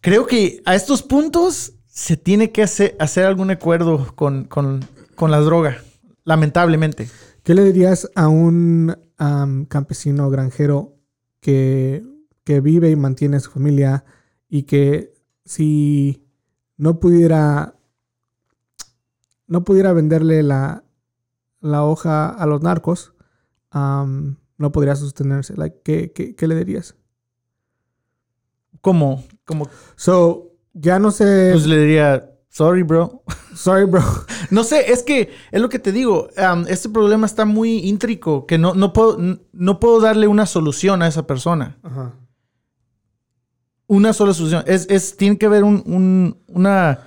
[0.00, 4.84] creo que a estos puntos se tiene que hacer, hacer algún acuerdo con, con,
[5.14, 5.78] con la droga,
[6.24, 7.08] lamentablemente.
[7.44, 10.96] ¿Qué le dirías a un am, campesino granjero
[11.40, 12.04] que,
[12.44, 14.04] que vive y mantiene a su familia
[14.48, 16.26] y que si
[16.76, 17.74] no pudiera
[19.46, 20.84] no pudiera venderle la,
[21.60, 23.14] la hoja a los narcos,
[23.72, 25.54] no podría sostenerse?
[25.56, 26.94] Like, ¿qué, qué, qué le dirías?
[28.80, 31.50] Como, como, So, ya no sé.
[31.52, 33.22] pues le diría, sorry, bro.
[33.54, 34.02] sorry, bro.
[34.50, 36.28] No sé, es que es lo que te digo.
[36.38, 39.18] um, este problema está muy intrico que no, no, puedo,
[39.52, 41.78] no puedo darle una solución a esa persona.
[41.82, 42.12] Ajá.
[43.86, 44.62] Una sola solución.
[44.66, 47.00] Es, es, tiene que haber un, un- una,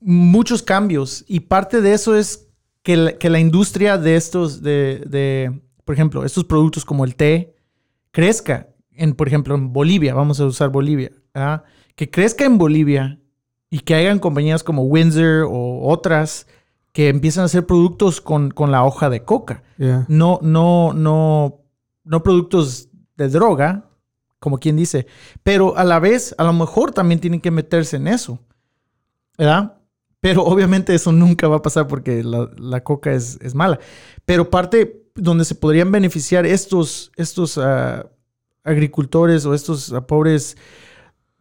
[0.00, 1.24] muchos cambios.
[1.28, 2.48] Y parte de eso es
[2.82, 7.14] que la, que la industria de estos, de, de, por ejemplo, estos productos como el
[7.16, 7.54] té,
[8.10, 8.68] crezca.
[8.92, 11.10] En, por ejemplo, en Bolivia, vamos a usar Bolivia.
[11.34, 11.62] ¿ah?
[11.94, 13.18] Que crezca en Bolivia
[13.70, 16.46] y que hayan compañías como Windsor o otras
[16.92, 19.62] que empiezan a hacer productos con, con la hoja de coca.
[19.76, 20.06] Yeah.
[20.08, 21.60] No, no, no,
[22.04, 23.90] no productos de droga,
[24.38, 25.06] como quien dice,
[25.42, 28.38] pero a la vez, a lo mejor también tienen que meterse en eso,
[29.36, 29.76] ¿verdad?
[30.20, 33.78] Pero obviamente eso nunca va a pasar porque la, la coca es, es mala.
[34.24, 38.06] Pero parte donde se podrían beneficiar estos, estos ah,
[38.64, 40.56] agricultores o estos ah, pobres,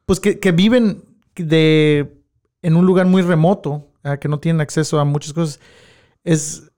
[0.05, 1.03] pues que, que viven
[1.35, 2.21] de,
[2.61, 5.59] en un lugar muy remoto, que no tienen acceso a muchas cosas,
[6.23, 6.71] es,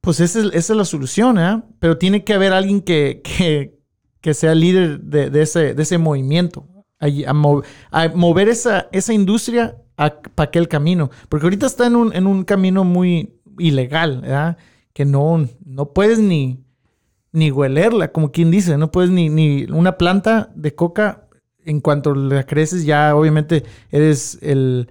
[0.00, 1.62] pues esa es, la solución, ¿eh?
[1.78, 3.78] Pero tiene que haber alguien que, que,
[4.20, 6.66] que sea líder de, ese, de ese movimiento.
[7.00, 11.10] A, a mo- a mover esa, esa industria para aquel camino.
[11.28, 14.56] Porque ahorita está en un, en un camino muy ilegal.
[14.92, 16.64] Que no, no puedes ni,
[17.32, 18.78] ni huelerla, como quien dice.
[18.78, 21.23] No puedes ni, ni una planta de coca,
[21.64, 24.88] en cuanto la creces, ya obviamente eres el...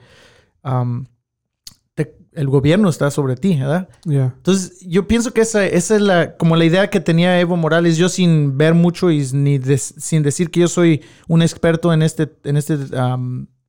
[1.93, 3.89] te- el gobierno está sobre ti, ¿verdad?
[4.05, 4.33] Yeah.
[4.35, 7.97] Entonces, yo pienso que esa, esa es la, como la idea que tenía Evo Morales,
[7.97, 12.31] yo sin ver mucho y ni sin decir que yo soy un experto en este,
[12.43, 12.77] en este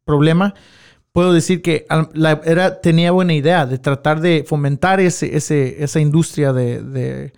[0.05, 0.55] problema,
[1.13, 6.01] puedo decir que la, era, tenía buena idea de tratar de fomentar ese, ese, esa
[6.01, 7.33] industria de, de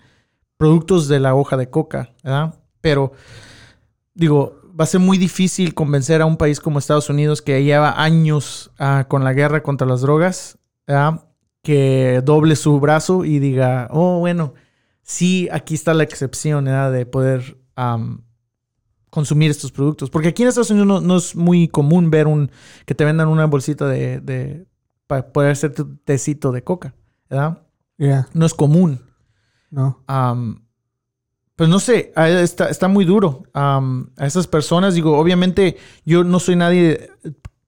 [0.56, 2.54] productos de la hoja de coca, ¿verdad?
[2.80, 3.12] Pero,
[4.14, 8.02] digo, va a ser muy difícil convencer a un país como Estados Unidos que lleva
[8.02, 10.58] años ah, con la guerra contra las drogas,
[11.62, 14.54] que doble su brazo y diga, oh, bueno,
[15.02, 17.58] sí, aquí está la excepción de poder
[19.10, 20.10] consumir estos productos.
[20.10, 22.50] Porque aquí en Estados Unidos no, no es muy común ver un
[22.84, 24.66] que te vendan una bolsita de, de
[25.06, 26.94] para poder hacer tu tecito de coca,
[27.30, 27.62] ¿verdad?
[27.96, 28.28] Yeah.
[28.34, 29.00] No es común.
[29.70, 30.04] No.
[31.56, 33.44] Pues no sé, está, muy duro.
[33.54, 37.10] Am, a esas personas, digo, obviamente yo no soy nadie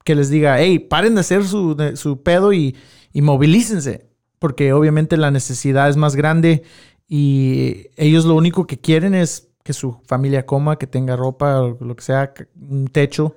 [0.05, 2.77] que les diga, hey, paren de hacer su, pedo y,
[3.15, 4.07] y movilícense.
[4.39, 6.63] Porque obviamente la necesidad es más grande
[7.09, 11.97] y ellos lo único que quieren es que su familia coma, que tenga ropa lo
[11.97, 13.37] que sea, un techo.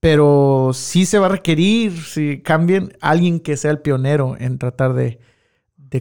[0.00, 4.92] Pero sí se va a requerir, si cambien, alguien que sea el pionero en tratar
[4.92, 5.18] de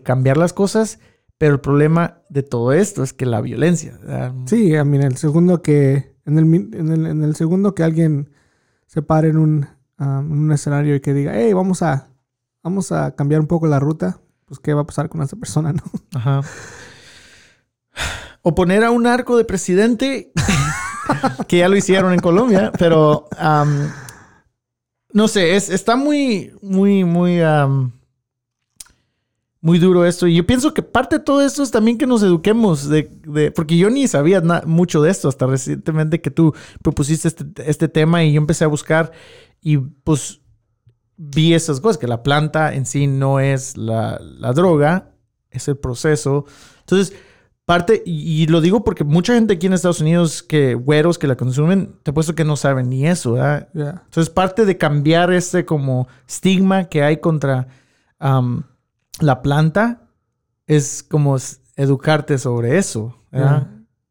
[0.04, 1.00] cambiar las cosas.
[1.44, 4.00] Pero el problema de todo esto es que la violencia.
[4.00, 4.34] ¿verdad?
[4.46, 7.84] Sí, a mí en el segundo que en el, en el, en el segundo que
[7.84, 8.30] alguien
[8.88, 9.68] se pare en un,
[10.00, 12.08] um, en un escenario y que diga, hey, vamos a
[12.64, 15.74] vamos a cambiar un poco la ruta, pues qué va a pasar con esa persona,
[15.74, 15.84] ¿no?
[16.14, 16.40] Ajá.
[18.42, 20.32] O poner a un arco de presidente,
[21.50, 23.92] que ya lo hicieron en Colombia, pero am,
[25.12, 27.92] no sé, es, está muy, muy, muy, am,
[29.64, 30.28] muy duro esto.
[30.28, 33.50] Y yo pienso que parte de todo esto es también que nos eduquemos, de, de-
[33.50, 36.54] porque yo ni sabía na- mucho de esto hasta recientemente que tú
[36.84, 39.14] propusiste este, este tema y yo empecé a buscar
[39.62, 40.42] y pues
[41.16, 45.12] vi esas cosas, que la planta en sí no es la, la droga,
[45.50, 46.46] es el proceso.
[46.82, 47.14] Entonces,
[47.64, 51.28] parte, y, y lo digo porque mucha gente aquí en Estados Unidos, que güeros que
[51.28, 53.70] la consumen, te apuesto que no saben ni eso, ¿verdad?
[53.74, 54.02] Yeah.
[54.06, 57.70] Entonces, parte de cambiar este como estigma que hay contra
[59.20, 60.10] la planta
[60.68, 61.38] es como
[61.76, 63.68] educarte sobre eso, ¿verdad?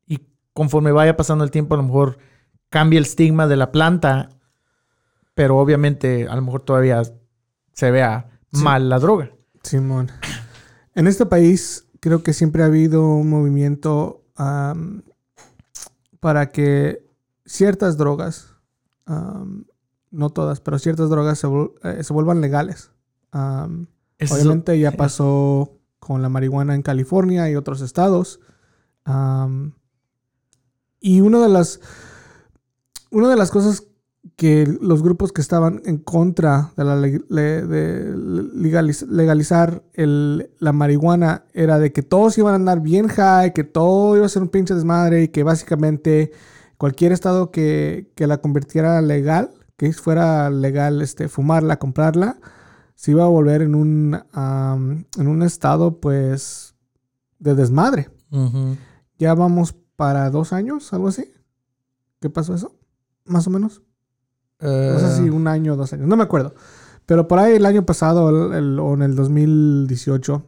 [0.06, 0.20] Y
[0.52, 2.18] conforme vaya pasando el tiempo, a lo mejor
[2.68, 4.30] cambia el estigma de la planta,
[5.34, 7.02] pero obviamente a lo mejor todavía
[7.72, 8.62] se vea Sí.
[8.62, 9.30] mal la droga.
[9.62, 10.10] Simón.
[10.94, 14.24] En este país creo que siempre ha habido un movimiento
[16.20, 17.06] para que
[17.46, 18.54] ciertas drogas,
[20.10, 21.48] no todas, pero ciertas drogas se,
[21.84, 22.90] eh, se vuelvan legales.
[24.18, 28.40] Eso- obviamente ya pasó con la marihuana en California y otros estados.
[29.04, 29.74] Am,
[31.00, 31.80] y una de las
[33.10, 33.84] una de las cosas
[34.36, 41.44] que los grupos que estaban en contra de, la de legaliz- legalizar el- la marihuana
[41.52, 44.48] era de que todos iban a andar bien high, que todo iba a ser un
[44.48, 46.32] pinche desmadre y que básicamente
[46.78, 52.38] cualquier estado que, que la convirtiera legal, que fuera legal este, fumarla, comprarla,
[53.02, 56.76] se iba a volver en un, am, en un estado pues
[57.40, 58.10] de desmadre.
[59.18, 61.28] Ya vamos para dos años, algo así.
[62.20, 62.76] ¿Qué pasó eso?
[63.24, 63.82] Más o menos.
[64.60, 66.54] No sé si Eh, un año o dos años, no me acuerdo.
[67.04, 70.46] Pero por ahí el año pasado el- el- o en el 2018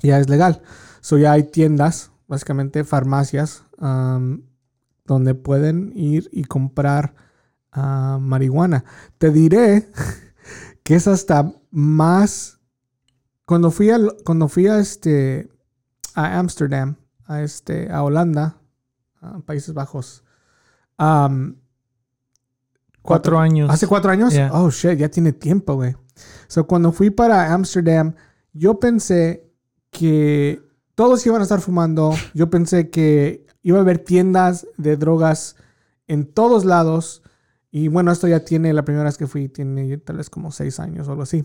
[0.00, 0.62] ya es legal.
[1.02, 3.64] So ya hay tiendas, básicamente farmacias,
[5.04, 7.14] donde pueden ir y comprar
[7.72, 8.84] ah, marihuana.
[9.18, 9.90] Te diré
[10.90, 12.58] que es hasta más...
[13.44, 15.48] Cuando fui a, cuando fui a, este,
[16.16, 18.56] a Amsterdam, a, este, a Holanda,
[19.20, 20.24] a Países Bajos,
[23.02, 23.70] cuatro años.
[23.70, 24.32] ¿Hace cuatro años?
[24.32, 24.50] Yeah.
[24.52, 25.94] Oh, shit, ya tiene tiempo, güey.
[26.48, 28.16] So, cuando fui para Amsterdam,
[28.52, 29.48] yo pensé
[29.92, 30.60] que
[30.96, 32.16] todos iban a estar fumando.
[32.34, 35.54] Yo pensé que iba a haber tiendas de drogas
[36.08, 37.22] en todos lados.
[37.70, 40.80] Y bueno, esto ya tiene, la primera vez que fui, tiene tal vez como seis
[40.80, 41.44] años o algo así.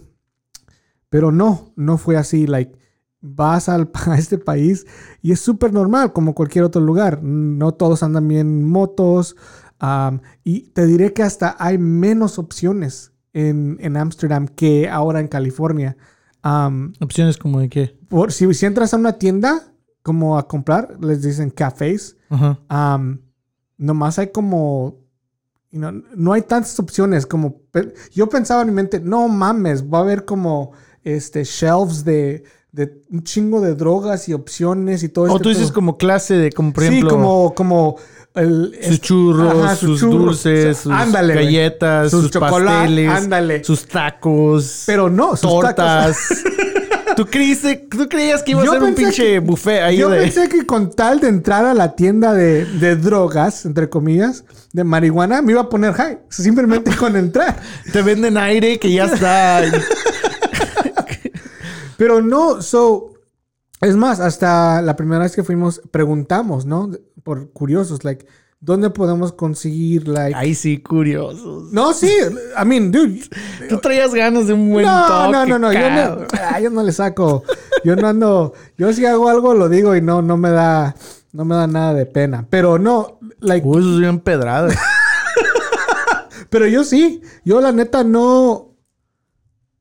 [1.10, 2.48] Pero no, no fue así.
[2.48, 2.78] Like,
[3.22, 4.86] vas al, a este país
[5.22, 7.22] y es súper normal, como cualquier otro lugar.
[7.24, 9.36] No todos andan bien en motos.
[9.82, 15.28] um, y te diré que hasta hay menos opciones en, en Amsterdam que ahora en
[15.28, 15.98] California.
[16.44, 17.98] Um, Opciones como de qué.
[18.08, 19.74] por, si, si entras a una tienda
[20.04, 22.18] como a comprar, les dicen cafés.
[22.30, 23.20] Um,
[23.78, 25.05] nomás hay como
[25.72, 27.62] know, no hay tantas opciones como
[28.14, 30.72] yo pensaba en mi mente no mames va a haber como
[31.04, 35.50] este shelves de, de un chingo de drogas y opciones y todo O este tú
[35.50, 37.96] dices como clase de, como por sí ejemplo, como como
[38.36, 43.10] el, sus es- churros, ajá, sus churros, dulces, su- sus ándale, galletas, Sus sus, pasteles,
[43.10, 43.64] ándale.
[43.64, 45.76] sus tacos, pero no sus tortas.
[45.76, 46.44] tacos.
[47.16, 50.10] ¿Tú, creíste, ¿Tú creías que iba a Yo ser un pinche que- buffet ahí Yo
[50.10, 50.20] de...
[50.22, 54.44] pensé que con tal de entrar a la tienda de, de drogas, entre comillas,
[54.74, 56.20] de marihuana, me iba a poner high.
[56.30, 57.60] Simplemente con entrar.
[57.94, 59.62] Te venden aire que ya está...
[61.98, 63.14] Pero no, so.
[63.82, 66.90] Es más, hasta la primera vez que fuimos, preguntamos, ¿no?
[67.24, 68.26] Por curiosos, like,
[68.66, 70.36] ¿dónde podemos conseguir, like.
[70.36, 71.72] Ay, sí, curiosos.
[71.72, 72.10] No, sí,
[72.60, 73.22] I mean, dude.
[73.70, 76.70] Tú traías ganas de un buen No, toque, no, no, no, yo no, ah, yo
[76.72, 77.44] no le saco.
[77.84, 78.54] Yo no ando.
[78.78, 80.96] Yo si hago algo, lo digo y no, no me da.
[81.32, 82.48] No me da nada de pena.
[82.50, 83.66] Pero no, like.
[83.66, 84.74] Uy, eso es bien pedrada.
[86.50, 87.22] Pero yo sí.
[87.44, 88.74] Yo la neta no.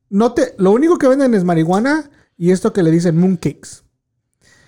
[0.09, 0.53] No te.
[0.57, 3.83] Lo único que venden es marihuana y esto que le dicen mooncakes.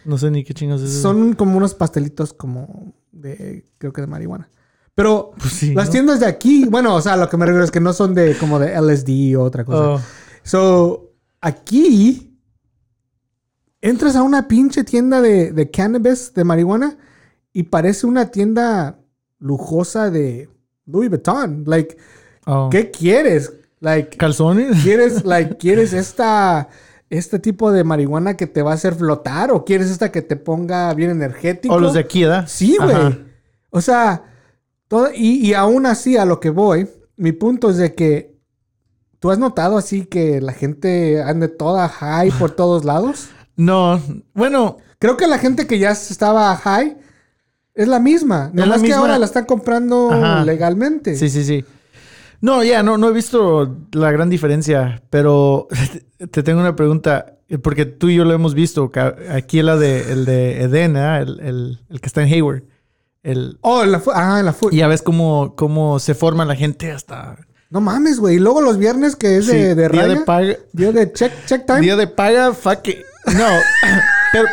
[0.06, 1.02] No sé ni qué chingas es eso.
[1.02, 3.66] Son como unos pastelitos como de.
[3.78, 4.50] Creo que de marihuana.
[4.96, 5.92] Pero Pues sí, las ¿no?
[5.92, 6.66] tiendas de aquí.
[6.66, 9.36] Bueno, o sea, lo que me refiero es que no son de como de LSD
[9.38, 9.90] o otra cosa.
[9.90, 10.02] Oh.
[10.44, 11.12] So,
[11.42, 12.24] aquí.
[13.80, 16.98] Entras a una pinche tienda de, de cannabis, de marihuana,
[17.54, 19.00] y parece una tienda
[19.40, 20.50] lujosa de
[20.86, 21.64] Louis Vuitton.
[21.68, 21.96] Like,
[22.50, 22.70] Oh.
[22.72, 23.52] ¿qué quieres?
[23.82, 24.82] Like, ¿Calzones?
[24.82, 26.70] ¿quieres, like, ¿quieres esta,
[27.10, 29.52] este tipo de marihuana que te va a hacer flotar?
[29.52, 31.74] ¿O quieres esta que te ponga bien energético?
[31.74, 32.46] O los de aquí, ¿verdad?
[32.48, 33.26] Sí, güey.
[33.70, 34.24] O sea,
[34.88, 38.36] todo, y, y aún así, a lo que voy, mi punto es de que
[39.20, 43.30] tú has notado así que la gente ande toda high por todos lados.
[43.56, 44.00] No,
[44.34, 46.98] bueno, Creo que la gente que ya estaba high
[47.76, 48.50] es la misma.
[48.54, 48.98] la Nomás que misma.
[49.02, 50.44] ahora la están comprando Ajá.
[50.44, 51.16] legalmente.
[51.16, 51.64] sí, sí, sí.
[52.42, 55.68] No, ya, no, no he visto la gran diferencia, pero
[56.32, 58.92] te tengo una pregunta, porque tú y yo lo hemos visto.
[59.32, 61.22] Aquí la de, el de Eden, ¿verdad?
[61.24, 62.64] el, el- el que está en Hayward.
[63.24, 66.92] El, Oh, la ah, en la y ya ves cómo, cómo se forma la gente
[66.92, 67.38] hasta
[67.70, 68.36] No mames, güey.
[68.36, 70.14] Y luego los viernes que es Sí, de, de día raya.
[70.20, 70.56] de paga.
[70.72, 71.82] Día de check, check time.
[71.82, 73.00] Día de paga, fuck it.
[73.26, 73.48] No.
[74.32, 74.48] pero,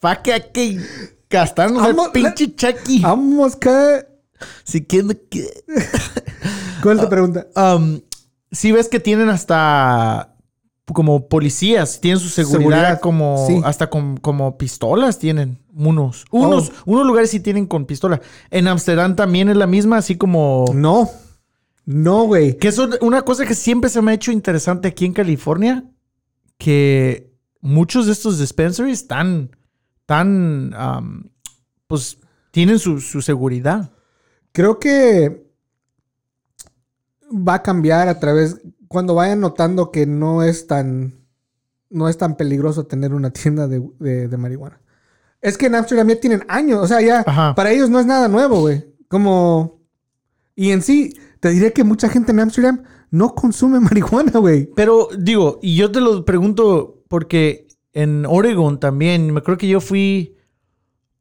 [0.00, 0.80] fuck it, hay que
[1.28, 3.00] gastarnos el Vamos, pinche cheque.
[3.00, 4.06] Vamos, que.
[4.64, 5.06] Si que...
[6.82, 7.00] ¿Cuál Ah.
[7.00, 7.46] es tu pregunta?
[7.56, 8.00] Um,
[8.50, 10.28] si ves que tienen hasta
[10.92, 13.60] como policías, tienen su seguridad, Seguridad, como sí.
[13.64, 16.24] hasta con, como pistolas tienen unos.
[16.30, 16.82] Unos, Oh.
[16.92, 18.20] unos lugares sí tienen con pistola.
[18.50, 21.08] En Amsterdam también es la misma, así como No.
[21.84, 22.58] No, güey.
[22.58, 25.84] que eso es una cosa que siempre se me ha hecho interesante aquí en California,
[26.58, 29.50] que muchos de estos dispensaries están
[30.06, 31.24] tan um,
[31.86, 32.18] pues
[32.50, 33.92] tienen su, su seguridad.
[34.52, 35.46] Creo que
[37.30, 38.60] va a cambiar a través.
[38.88, 41.14] Cuando vayan notando que no es tan.
[41.90, 44.80] No es tan peligroso tener una tienda de, de- de marihuana.
[45.40, 46.80] Es que en Amsterdam ya tienen años.
[46.82, 47.22] O sea, ya.
[47.26, 47.54] Ajá.
[47.54, 48.84] Para ellos no es nada nuevo, güey.
[49.08, 49.80] Como.
[50.54, 54.70] Y en sí, te diré que mucha gente en Amsterdam no consume marihuana, güey.
[54.74, 59.80] Pero digo, y yo te lo pregunto porque en Oregon también, me acuerdo que yo
[59.80, 60.36] fui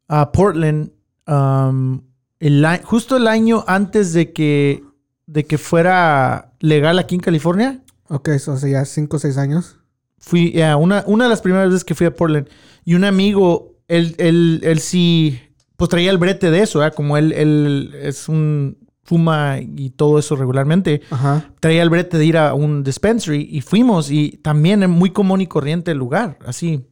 [0.07, 0.91] a Portland
[1.27, 2.01] um,
[2.41, 4.83] el justo el año antes de que,
[5.27, 7.81] de que fuera legal aquí en California.
[8.09, 9.77] Ok, eso hace ya 5 o 6 años.
[10.17, 12.47] Fui ya una, una de las primeras veces que fui a Portland
[12.83, 15.39] y un amigo, él, él, él sí,
[15.77, 16.95] pues traía el brete de eso, ¿verdad?
[16.95, 21.51] como él, él es un fuma y todo eso regularmente Ajá.
[21.59, 25.41] traía el brete de ir a un dispensary y fuimos y también es muy común
[25.41, 26.37] y corriente el lugar.
[26.45, 26.87] Así,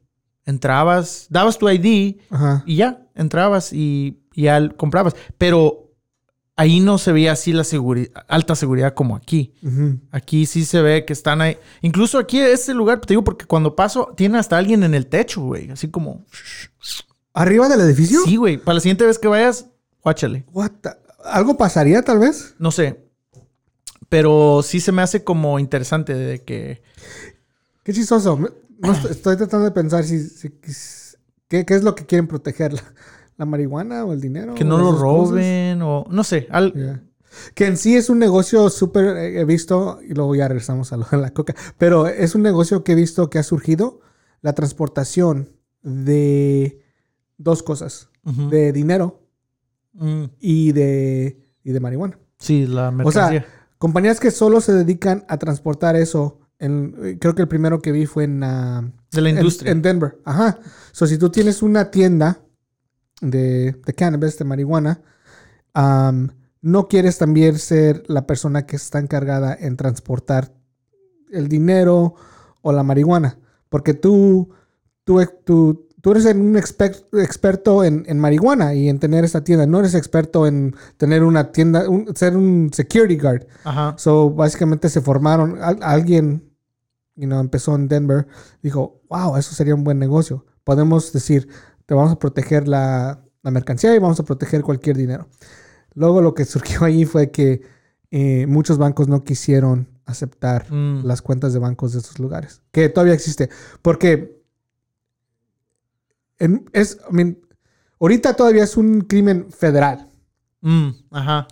[0.45, 2.63] entrabas, dabas tu ID Ajá.
[2.65, 5.15] y ya, entrabas y ya comprabas.
[5.37, 5.91] Pero
[6.55, 9.53] ahí no se veía así la seguridad, alta seguridad como aquí.
[10.11, 11.57] Aquí sí se ve que están ahí.
[11.81, 15.41] Incluso aquí este lugar, te digo, porque cuando paso, tiene hasta alguien en el techo,
[15.41, 15.71] güey.
[15.71, 16.25] Así como...
[17.33, 18.21] ¿Arriba del edificio?
[18.25, 18.57] Sí, güey.
[18.57, 19.67] Para la siguiente vez que vayas,
[20.03, 20.43] guáchale.
[20.51, 20.89] What the-
[21.23, 22.55] ¿Algo pasaría tal vez?
[22.59, 23.05] No sé.
[24.09, 26.81] Pero sí se me hace como interesante de que...
[27.83, 28.37] Qué chistoso.
[28.79, 30.49] No estoy, estoy tratando de pensar si, si-
[31.47, 32.73] qué, qué es lo que quieren proteger.
[33.39, 34.53] ¿La, marihuana o el dinero?
[34.53, 35.01] Que o no lo cosas?
[35.01, 36.05] roben o...
[36.09, 36.47] No sé.
[36.51, 37.03] al- Yeah.
[37.53, 40.97] Que en sí es un negocio súper eh, he visto, y luego ya regresamos a
[40.97, 44.01] lo de la coca, pero es un negocio que he visto que ha surgido
[44.41, 45.49] la transportación
[45.83, 46.81] de
[47.37, 49.23] dos cosas, de dinero
[49.93, 52.17] Mm, y de, y de marihuana.
[52.37, 53.45] sí, la O sea, mercancía.
[53.79, 57.91] compañías que solo se dedican a transportar eso, en- eh, creo que el primero que
[57.91, 59.71] vi fue en, ah, de la industria.
[59.71, 60.19] En, Denver.
[60.25, 60.59] Ajá.
[60.91, 62.39] So, si tú tienes una tienda
[63.21, 65.01] de, de cannabis, de marihuana,
[66.61, 70.53] no quieres también ser la persona que está encargada en transportar
[71.31, 72.15] el dinero
[72.61, 73.37] o la marihuana.
[73.69, 74.49] Porque tú,
[75.03, 79.65] tú, tú, tú eres un exper- experto en, en marihuana y en tener esta tienda.
[79.67, 83.45] No eres experto en tener una tienda, un- ser un security guard.
[83.63, 83.95] Ajá.
[83.97, 86.51] So, básicamente se formaron, al- alguien,
[87.15, 88.27] you know, empezó en Denver,
[88.63, 90.45] dijo, wow, eso sería un buen negocio.
[90.63, 91.47] Podemos decir,
[91.89, 95.27] te vamos a proteger la, la mercancía y vamos a proteger cualquier dinero.
[95.95, 97.63] Luego lo que surgió ahí fue que
[98.11, 102.89] eh, muchos bancos no quisieron aceptar Mm, las cuentas de bancos de esos lugares, que
[102.89, 103.49] todavía existe,
[103.81, 104.39] porque
[106.37, 107.39] en- es, I mean,
[107.99, 110.09] ahorita todavía es un crimen federal.
[110.61, 111.47] mm, ajá.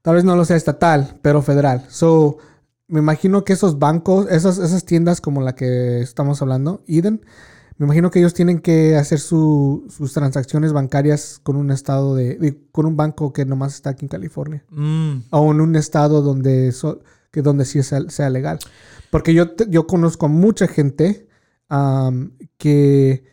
[0.00, 1.84] Tal vez no lo sea estatal, pero federal.
[1.90, 2.38] So,
[2.88, 7.20] me imagino que esos bancos, esas, esas tiendas como la que estamos hablando, Eden,
[7.80, 12.36] me imagino que ellos tienen que hacer su- sus transacciones bancarias con un estado de,
[12.36, 14.64] de- con un banco que nomás está aquí en California.
[14.70, 17.00] Mm, O en un estado donde, so-
[17.30, 18.58] que donde sí sea, sea legal.
[19.10, 21.26] Porque yo, te- yo conozco a mucha gente
[22.58, 23.24] que,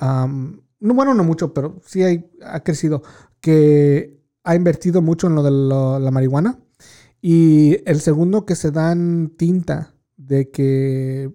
[0.00, 3.02] no, bueno, no mucho, pero sí hay, ha crecido,
[3.40, 6.58] que ha invertido mucho en lo de lo- la marihuana.
[7.22, 11.32] Y el segundo que se dan tinta de que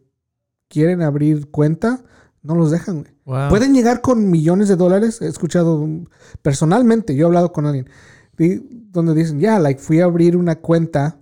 [0.67, 2.03] quieren abrir cuenta,
[2.41, 3.13] no los dejan, güey.
[3.25, 3.49] wow.
[3.49, 5.21] Pueden llegar con millones de dólares.
[5.21, 5.87] He escuchado
[6.41, 7.89] personalmente, yo he hablado con alguien,
[8.91, 11.17] donde dicen, ya, like, fui a abrir una cuenta,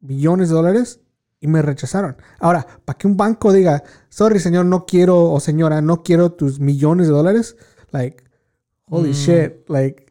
[0.00, 1.00] millones de dólares,
[1.40, 2.16] y me rechazaron.
[2.38, 6.60] Ahora, para que un banco diga, sorry, señor, no quiero, o señora, no quiero tus
[6.60, 7.56] millones de dólares,
[7.90, 8.22] like,
[8.88, 9.12] holy Mm.
[9.12, 10.06] shit, like,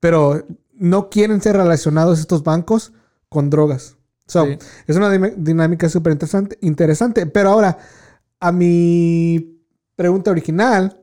[0.00, 2.92] pero no quieren ser relacionados estos bancos
[3.28, 3.96] con drogas.
[4.26, 4.58] So, Sí.
[4.86, 7.26] es una dinámica súper interesante, interesante.
[7.26, 7.78] Pero ahora,
[8.40, 9.57] a mi
[9.98, 11.02] pregunta original,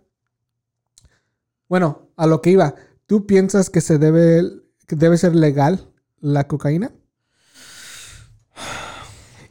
[1.68, 2.76] bueno, a lo que iba,
[3.06, 4.42] ¿tú piensas que se debe,
[4.88, 5.92] que debe ser legal
[6.22, 6.94] la cocaína?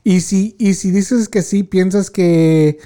[0.03, 2.79] Y si, y si dices que sí, ¿piensas que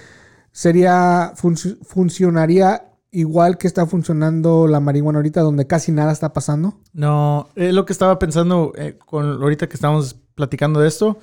[0.51, 6.81] sería func- funcionaría igual que está funcionando la marihuana ahorita, donde casi nada está pasando?
[6.93, 11.19] No, es lo que estaba pensando eh, con ahorita que estamos platicando de esto.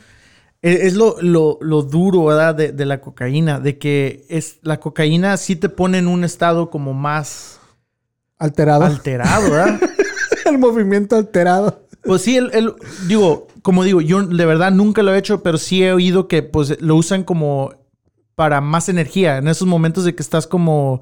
[0.73, 2.55] Es, lo, lo- lo duro, ¿verdad?
[2.55, 3.59] De, de la cocaína.
[3.59, 7.59] De que es, la cocaína sí te pone en un estado como más
[8.39, 8.83] Alterado.
[8.85, 9.79] alterado, ¿verdad?
[10.45, 11.81] el movimiento alterado.
[12.03, 12.73] Pues sí, el, el-
[13.07, 16.41] digo, como digo, yo de verdad nunca lo he hecho, pero sí he oído que
[16.43, 17.73] pues lo usan como
[18.35, 19.37] para más energía.
[19.37, 21.01] En esos momentos de que estás como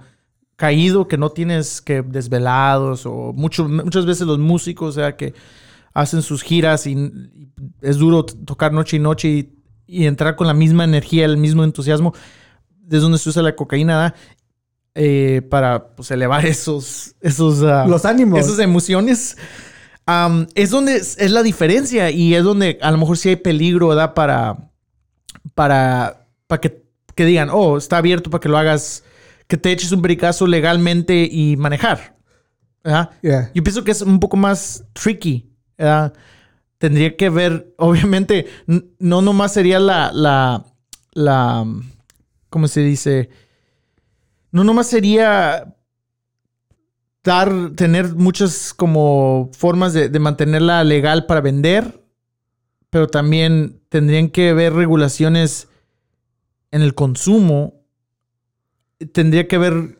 [0.56, 5.34] caído, que no tienes que desvelados o mucho- muchas veces los músicos, o sea, que
[5.94, 7.12] hacen sus giras y,
[7.82, 9.54] es duro tocar noche y noche y,
[9.86, 12.14] y entrar con la misma energía, el mismo entusiasmo.
[12.90, 14.14] Es donde se usa la cocaína.
[14.96, 18.40] Eh, para pues, elevar esos, esos, ah, Los ánimos.
[18.40, 19.38] esas emociones.
[20.06, 23.38] Am, es donde es, es la diferencia y es donde a lo mejor sí hay
[23.38, 24.14] peligro, ¿verdad?
[24.14, 24.72] Para,
[25.56, 26.84] para, para que,
[27.16, 29.04] que digan, oh, está abierto para que lo hagas,
[29.48, 32.18] que te eches un pericazo legalmente y manejar.
[32.84, 33.12] ¿verdad?
[33.22, 33.52] Yeah.
[33.56, 35.50] Yo pienso que es un poco más tricky.
[35.84, 36.14] ¿Verdad?
[36.78, 38.48] Tendría que ver, obviamente,
[39.00, 40.66] no nomás sería la, la,
[41.12, 41.66] la,
[42.50, 43.30] ¿cómo se dice?
[44.52, 45.76] No nomás sería
[47.24, 52.02] dar, tener muchas como formas de, mantenerla legal para vender,
[52.90, 55.68] pero también tendrían que haber regulaciones
[56.72, 57.82] en el consumo.
[59.12, 59.98] Tendría que haber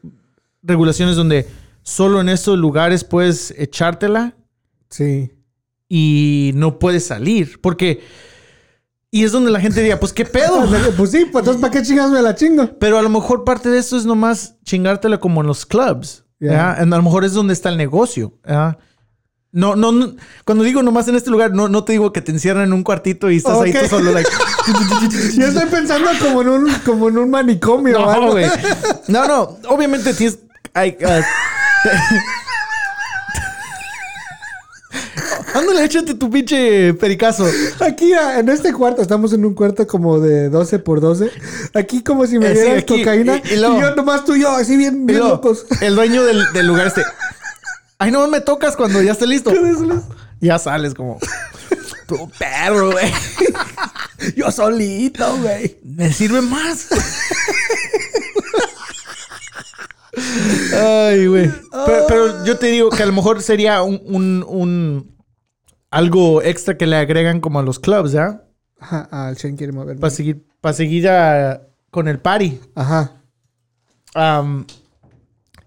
[0.62, 1.48] regulaciones donde
[1.82, 4.36] solo en estos lugares puedes echártela
[4.94, 5.32] Sí.
[5.96, 7.62] Y no puedes salir.
[7.62, 8.02] Porque.
[9.12, 10.66] Y es donde la gente diría, pues qué pedo.
[10.98, 12.68] Pues sí, pues entonces, ¿para qué chingados me la chingo?
[12.80, 16.26] Pero a lo mejor parte de eso es nomás chingártela como en los clubs.
[16.40, 16.52] Yeah.
[16.52, 16.72] ¿ya?
[16.72, 18.34] A lo mejor es donde está el negocio.
[18.48, 18.80] ¿ya?
[19.52, 20.16] No, no, no-
[20.46, 22.82] Cuando digo nomás en este lugar, no, no te digo que te encierran en un
[22.84, 24.28] cuartito y estás ahí tú solo, like.
[25.38, 28.32] Yo estoy pensando como en un, como en un manicomio o No, algo.
[28.32, 28.48] güey.
[29.10, 29.58] No, no.
[29.70, 30.40] Obviamente tienes.
[30.74, 30.86] Ah,
[35.54, 37.46] Ándale, échate tu pinche pericazo.
[37.80, 41.30] Aquí ah, en este cuarto, estamos en un cuarto como de 12 por 12.
[41.76, 43.38] Aquí como si me Eh, sí, dieras aquí, cocaína.
[43.44, 45.66] y- y Y, luego- yo nomás tú y yo, así bien, bien locos.
[45.82, 47.04] El dueño del, del lugar este.
[48.00, 49.52] Ay, no me tocas cuando ya esté listo.
[50.42, 51.20] Ya sales como.
[52.08, 53.12] Tu perro, güey.
[54.36, 55.78] Yo solito, güey.
[55.84, 56.88] Me sirve más.
[60.76, 61.52] Ay, güey.
[61.86, 65.16] Pero, pero yo te digo que a lo mejor sería un, un- un-
[65.94, 68.44] algo extra que le agregan como a los clubs, ¿ya?
[68.80, 70.02] Ajá, el Shane quiere moverme.
[70.02, 72.60] Para seguir, para seguir ah, con el party.
[72.74, 73.22] Ajá.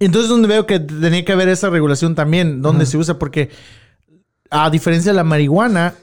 [0.00, 3.50] Entonces donde veo que tenía que haber esa regulación también, donde se usa, porque
[4.50, 5.94] a diferencia de la marihuana,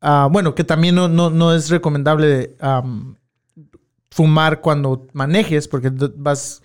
[0.00, 2.56] ah, bueno, que también no, no, no es recomendable
[4.10, 6.60] fumar cuando manejes, porque vas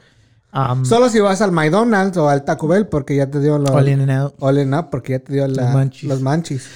[0.56, 3.72] am, Solo si vas al McDonald's o al Taco Bell porque ya te dio la...
[3.72, 4.34] all in and out.
[4.40, 6.10] All in up porque ya te dio la, Los manchis.
[6.10, 6.70] los manchis.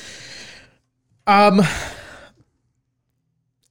[1.25, 1.61] Am,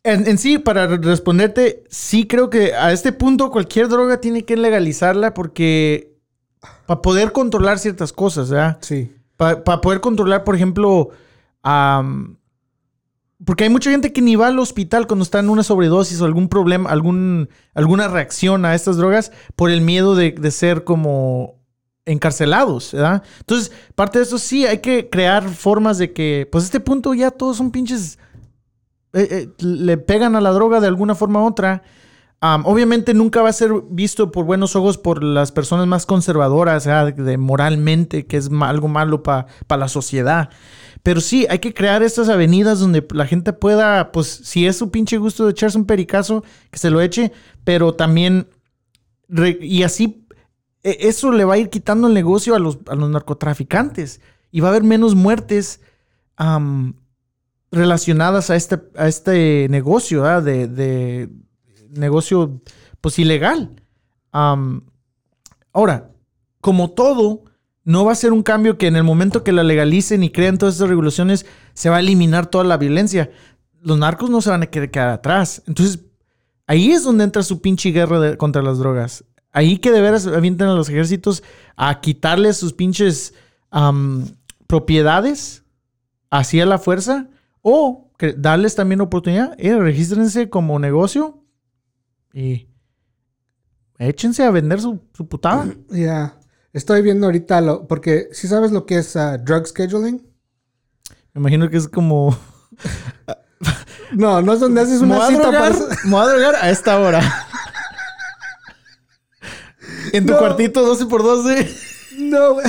[0.05, 4.45] en, en sí, para re- responderte, sí creo que a este punto cualquier droga tiene
[4.45, 6.17] que legalizarla porque
[6.87, 8.79] para poder controlar ciertas cosas, ¿verdad?
[8.81, 9.15] Sí.
[9.37, 11.11] Para poder controlar, por ejemplo,
[11.63, 12.37] am,
[13.45, 16.25] porque hay mucha gente que ni va al hospital cuando está en una sobredosis o
[16.25, 21.59] algún problema, algún, alguna reacción a estas drogas por el miedo de, de ser como
[22.09, 23.23] encarcelados, ¿verdad?
[23.41, 27.15] Entonces, parte de eso sí, hay que crear formas de que, pues a este punto
[27.15, 28.19] ya todos son pinches,
[29.13, 31.83] eh, eh, le pegan a la droga de alguna forma u otra.
[32.41, 36.87] Am, obviamente nunca va a ser visto por buenos ojos por las personas más conservadoras,
[36.87, 37.13] ¿verdad?
[37.13, 40.49] de moralmente, que es algo malo para la sociedad.
[41.09, 44.91] Pero sí, hay que crear estas avenidas donde la gente pueda, pues, si es su
[44.91, 47.33] pinche gusto de echarse un pericazo, que se lo eche,
[47.65, 48.47] pero también,
[49.59, 50.27] y así,
[50.83, 54.61] e- eso le va a ir quitando el negocio a los, a los narcotraficantes y
[54.61, 55.81] va a haber menos muertes
[57.73, 60.43] relacionadas a este, a este negocio, ¿verdad?
[60.43, 61.31] de, de
[61.89, 62.61] negocio,
[63.01, 63.81] pues, ilegal.
[65.73, 66.11] Ahora,
[66.61, 67.45] como todo,
[67.89, 70.59] no va a ser un cambio que en el momento que la legalicen y creen
[70.59, 73.31] todas estas regulaciones se va a eliminar toda la violencia.
[73.81, 75.63] Los narcos no se van a querer quedar atrás.
[75.67, 76.01] Entonces,
[76.67, 79.25] ahí es donde entra su pinche guerra contra las drogas.
[79.53, 81.43] Ahí que de veras avientan a los ejércitos
[81.77, 83.33] a quitarles sus pinches
[83.71, 84.27] am,
[84.67, 85.63] propiedades
[86.29, 87.31] hacia la fuerza
[87.63, 89.55] o que darles también oportunidad.
[89.57, 91.43] Eh, regístrense como negocio
[92.35, 92.69] y
[93.99, 95.75] échense a vender su, su putada.
[95.89, 96.39] Ya.
[96.73, 97.87] Estoy viendo ahorita lo...
[97.87, 100.27] Porque si sabes lo que es ah, drug scheduling.
[101.35, 102.37] Me imagino que es como...
[104.13, 105.97] No, no es donde haces una cita drogar, para...
[106.05, 107.21] me voy a drogar a esta hora.
[110.13, 110.39] En tu No.
[110.39, 111.69] cuartito 12 por 12.
[112.19, 112.67] No, güey.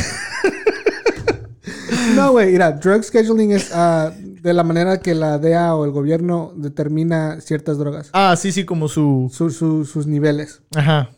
[2.16, 5.92] No, güey, mira, drug scheduling es ah, de la manera que la DEA o el
[5.92, 9.30] gobierno determina ciertas drogas, Ah, sí, sí, como su.
[9.34, 10.62] su- su- sus niveles.
[10.76, 11.10] Ajá.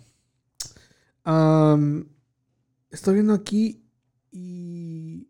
[1.23, 2.07] Am,
[2.91, 3.83] estoy viendo aquí
[4.31, 5.27] y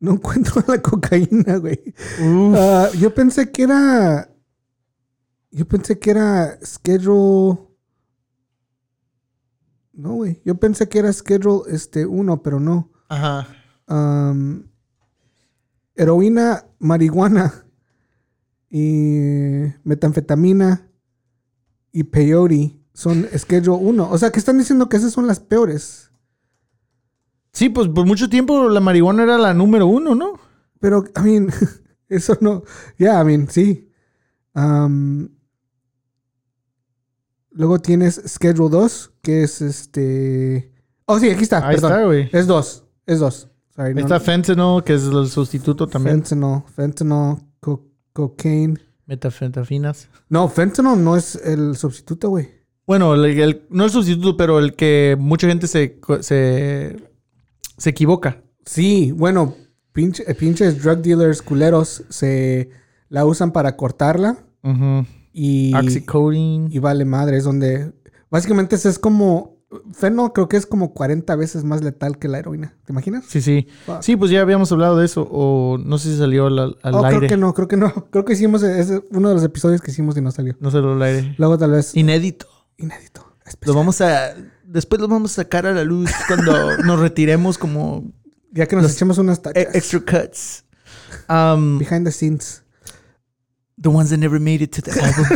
[0.00, 1.94] no encuentro la cocaína, güey.
[2.54, 4.30] Ah, yo pensé que era.
[5.50, 7.58] Yo pensé que era schedule.
[9.92, 10.42] No, güey.
[10.44, 12.90] Yo pensé que era schedule este 1, pero no.
[13.08, 13.48] Ajá.
[15.94, 17.66] Heroína, marihuana
[18.68, 20.90] y metanfetamina
[21.92, 24.10] y peyote son schedule 1.
[24.10, 26.05] O sea, que están diciendo que esas son las peores.
[27.56, 30.38] Sí, pues por mucho tiempo la marihuana era la número uno, ¿no?
[30.78, 31.48] Pero, I mean,
[32.10, 32.62] eso no.
[32.98, 33.88] Ya, I mean, sí.
[34.52, 35.30] Am,
[37.50, 40.72] luego tienes Schedule 2, que es este.
[41.06, 41.66] Oh, sí, aquí está.
[41.66, 41.92] Ahí perdón.
[41.92, 42.28] está, güey.
[42.32, 42.84] Es 2.
[43.06, 43.48] Es 2.
[43.74, 46.22] Sorry, Ahí no- está fentanyl, que es el sustituto también.
[46.24, 46.62] Fentanyl.
[46.74, 48.78] Fentanyl, co- cocaine.
[49.06, 50.08] Metafentafinas.
[50.28, 52.48] No, fentanyl no es el sustituto, güey.
[52.86, 56.96] Bueno, el, el- no el sustituto, pero el que mucha gente se, se,
[57.76, 58.42] se equivoca.
[58.64, 59.54] Sí, bueno,
[59.94, 62.70] pinche- eh, pinches drug dealers culeros se
[63.08, 65.06] la usan para cortarla Ujú.
[65.32, 65.74] y.
[65.74, 66.68] Oxycodone.
[66.70, 67.36] y vale madre.
[67.36, 67.92] Es donde.
[68.30, 69.54] Básicamente es como.
[69.92, 72.76] Feno creo que es como 40 veces más letal que la heroína.
[72.84, 73.24] ¿Te imaginas?
[73.26, 73.66] Sí, sí.
[73.84, 74.00] Fuck.
[74.00, 75.26] Sí, pues ya habíamos hablado de eso.
[75.30, 77.18] O no sé si salió al, al Oh, aire.
[77.18, 77.92] creo que no, creo que no.
[78.10, 78.62] Creo que hicimos.
[78.62, 80.56] Es uno de los episodios que hicimos y no salió.
[80.60, 81.34] No salió al aire.
[81.36, 81.96] Luego tal vez.
[81.96, 82.46] Inédito.
[82.76, 83.26] Inédito.
[83.62, 84.34] Lo vamos a.
[84.66, 88.04] Después lo vamos a sacar a la luz cuando nos retiremos como
[88.52, 89.74] Ya que nos echemos unas e- tachas.
[89.74, 90.64] extra cuts.
[91.28, 92.62] Um, Behind the scenes.
[93.80, 95.26] the ones that never made it to the album.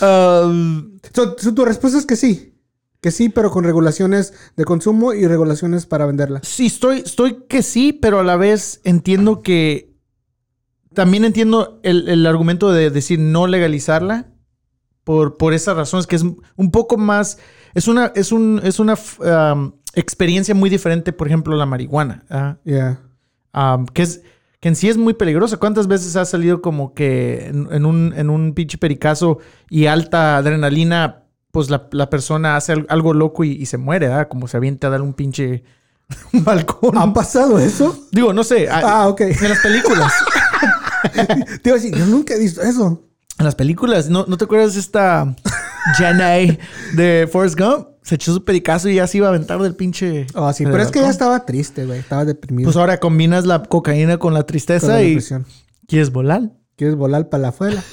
[0.02, 2.54] um, So, so tu respuesta es que sí.
[3.00, 6.40] Que sí, pero con regulaciones de consumo y regulaciones para venderla.
[6.42, 9.94] Sí, estoy, estoy que sí, pero a la vez entiendo que.
[10.94, 14.30] También entiendo el, el argumento de decir no legalizarla.
[15.04, 17.36] Por, por esas razones, que es un poco más.
[17.74, 18.94] Es una, es un, es una
[19.52, 22.24] um, experiencia muy diferente, por ejemplo, la marihuana.
[22.30, 22.56] ¿ah?
[22.64, 23.00] Yeah.
[23.54, 24.22] Um, que es.
[24.60, 25.58] Que en sí es muy peligrosa.
[25.58, 30.38] ¿Cuántas veces has salido como que en, en un, en un pinche pericazo y alta
[30.38, 34.28] adrenalina, pues la, la persona hace al- algo loco y, y se muere, ¿verdad?
[34.28, 35.64] Como se avienta a dar un pinche
[36.32, 36.96] balcón.
[36.96, 38.06] ¿Ha pasado eso?
[38.10, 38.70] Digo, no sé.
[38.70, 39.20] a- Ah, ok.
[39.20, 40.10] En las películas.
[41.62, 43.02] Te iba a decir, yo nunca he visto eso.
[43.38, 44.08] En las películas.
[44.08, 45.36] ¿No, ¿no te acuerdas de esta
[45.96, 46.58] Jenny
[46.94, 47.88] de Forrest Gump?
[48.02, 50.26] Se echó su pericazo y ya se iba a aventar del pinche.
[50.34, 52.00] Oh, sí, pero es que ya estaba triste, güey.
[52.00, 52.66] Estaba deprimido.
[52.66, 55.18] Pues ahora combinas la cocaína con la con tristeza la y
[55.88, 56.50] quieres volar.
[56.76, 57.82] ¿Quieres volar para la afuera?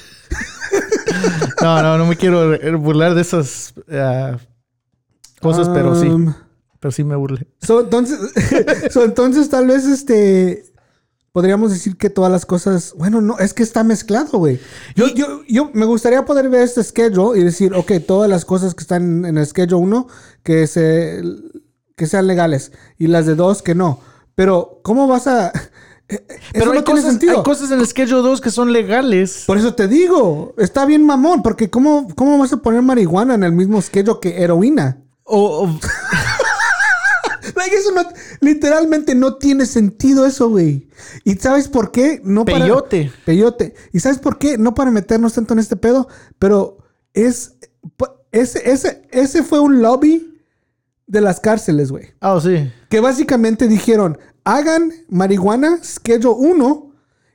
[1.62, 4.36] No, no, no me quiero eh, burlar de esas ah,
[5.40, 6.08] cosas, pero sí.
[6.08, 6.34] Um,
[6.80, 7.46] Pero sí me burlé.
[7.60, 8.18] so, entonces,
[8.90, 10.64] so, entonces, tal vez este.
[11.32, 12.92] Podríamos decir que todas las cosas.
[12.96, 14.60] Bueno, no, es que está mezclado, güey.
[14.94, 18.74] Yo, yo, yo me gustaría poder ver este schedule y decir, ok, todas las cosas
[18.74, 20.06] que están en el schedule 1
[20.42, 21.22] que, se,
[21.96, 24.00] que sean legales y las de 2 que no.
[24.34, 25.52] Pero, ¿cómo vas a.?
[26.08, 26.20] Eso
[26.52, 27.36] Pero no hay, tiene cosas, sentido.
[27.38, 29.44] hay cosas en el Schedule 2 que son legales.
[29.46, 33.44] Por eso te digo, está bien mamón, porque ¿cómo, ¿cómo vas a poner marihuana en
[33.44, 34.98] el mismo schedule que heroína?
[35.24, 35.78] O, o-
[37.62, 38.02] Like, eso no,
[38.40, 40.88] literalmente no tiene sentido eso, güey.
[41.24, 42.20] ¿Y sabes por qué?
[42.24, 43.12] No para- peyote.
[43.24, 43.74] Peyote.
[43.92, 44.58] ¿Y sabes por qué?
[44.58, 46.08] No para meternos tanto en este pedo,
[46.38, 46.78] pero
[47.14, 47.54] es...
[48.32, 50.40] Ese, ese, ese fue un lobby
[51.06, 52.06] de las cárceles, güey.
[52.20, 52.72] Ah, sí.
[52.88, 56.92] Que básicamente dijeron, hagan marihuana, schedule 1,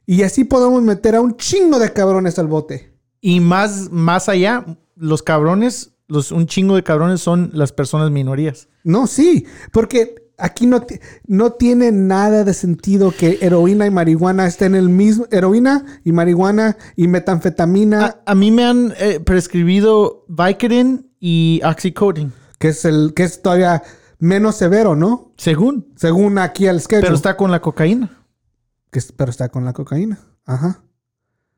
[0.07, 2.93] y así podemos meter a un chingo de cabrones al bote.
[3.21, 4.65] Y más, más allá,
[4.95, 8.67] los cabrones, los, un chingo de cabrones son las personas minorías.
[8.83, 10.85] No, sí, porque aquí no,
[11.25, 16.11] no tiene nada de sentido que heroína y marihuana estén en el mismo, heroína y
[16.11, 22.85] marihuana y metanfetamina, A, a mí me han eh, prescribido Vicodin y Oxycodone, que es
[22.85, 23.83] el que es todavía
[24.19, 25.33] menos severo, ¿no?
[25.37, 25.91] según.
[25.95, 27.01] Según aquí el schedule.
[27.03, 28.23] Pero está con la cocaína.
[28.91, 30.19] que es- pero está con la cocaína.
[30.45, 30.83] Ajá.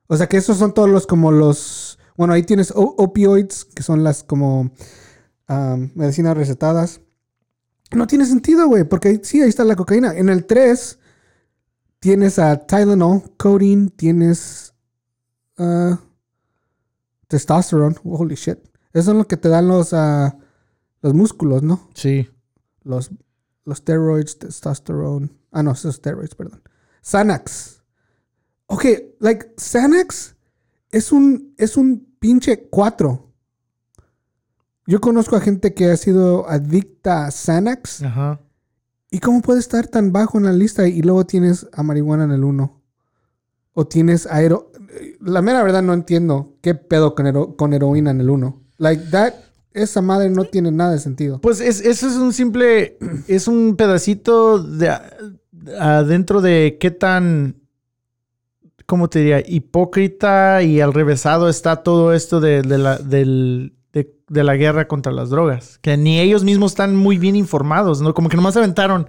[0.08, 4.04] O sea que esos son todos los como los, bueno, ahí tienes opioids, que son
[4.04, 4.72] las como
[5.96, 7.00] medicinas recetadas.
[7.92, 10.14] No tiene sentido, güey, porque sí, ahí está la cocaína.
[10.18, 11.00] En el 3
[12.02, 14.74] tienes a Tylenol, codeine, tienes
[15.60, 15.98] ah,
[17.30, 17.96] testosterone.
[18.04, 18.60] Holy shit.
[18.92, 20.38] Eso es lo que te dan los, ah,
[21.02, 21.90] los músculos, ¿no?
[21.94, 22.28] Sí.
[22.84, 23.12] Los,
[23.64, 25.30] los steroids, testosterone.
[25.54, 26.64] Ah, no, esos steroids, perdón.
[27.02, 27.82] Xanax.
[28.66, 28.84] Ok,
[29.20, 30.36] like, Xanax
[30.92, 33.26] es un, es un pinche 4.
[34.88, 38.04] yo conozco a gente que ha sido adicta a Xanax.
[38.04, 38.40] Ajá.
[39.12, 42.32] ¿Y cómo puede estar tan bajo en la lista y luego tienes a marihuana en
[42.32, 42.82] el 1?
[43.74, 44.72] O tienes aero...
[45.22, 48.62] La mera verdad no entiendo qué pedo con, hero- con heroína en el 1.
[48.78, 49.34] Like that,
[49.74, 51.40] esa madre no tiene nada de sentido.
[51.42, 52.98] Pues es, eso es un simple,
[53.28, 54.92] es un pedacito de
[55.80, 57.59] adentro de qué tan,
[58.90, 59.44] ¿cómo te diría?
[59.46, 64.88] Hipócrita y al revésado está todo esto de, de la, del- de- de la guerra
[64.88, 65.78] contra las drogas.
[65.84, 68.16] Que ni ellos mismos están muy bien informados, ¿no?
[68.16, 69.08] Como que nomás aventaron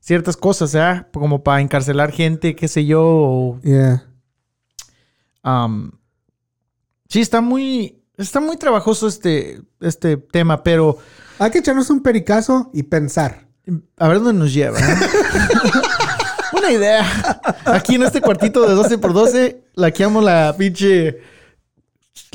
[0.00, 1.08] ciertas cosas, ¿ya?
[1.12, 3.02] Como para encarcelar gente, qué sé yo.
[3.04, 4.04] o, Yeah.
[5.44, 5.90] um,
[7.10, 10.96] sí, está muy, está muy trabajoso este, este tema, pero...
[11.38, 13.46] Hay que echarnos un pericazo y pensar.
[13.98, 14.78] A ver dónde nos lleva.
[14.78, 14.82] ¿eh?
[16.52, 17.04] Buena idea.
[17.66, 21.18] Aquí en este cuartito de 12 por 12, laqueamos la pinche.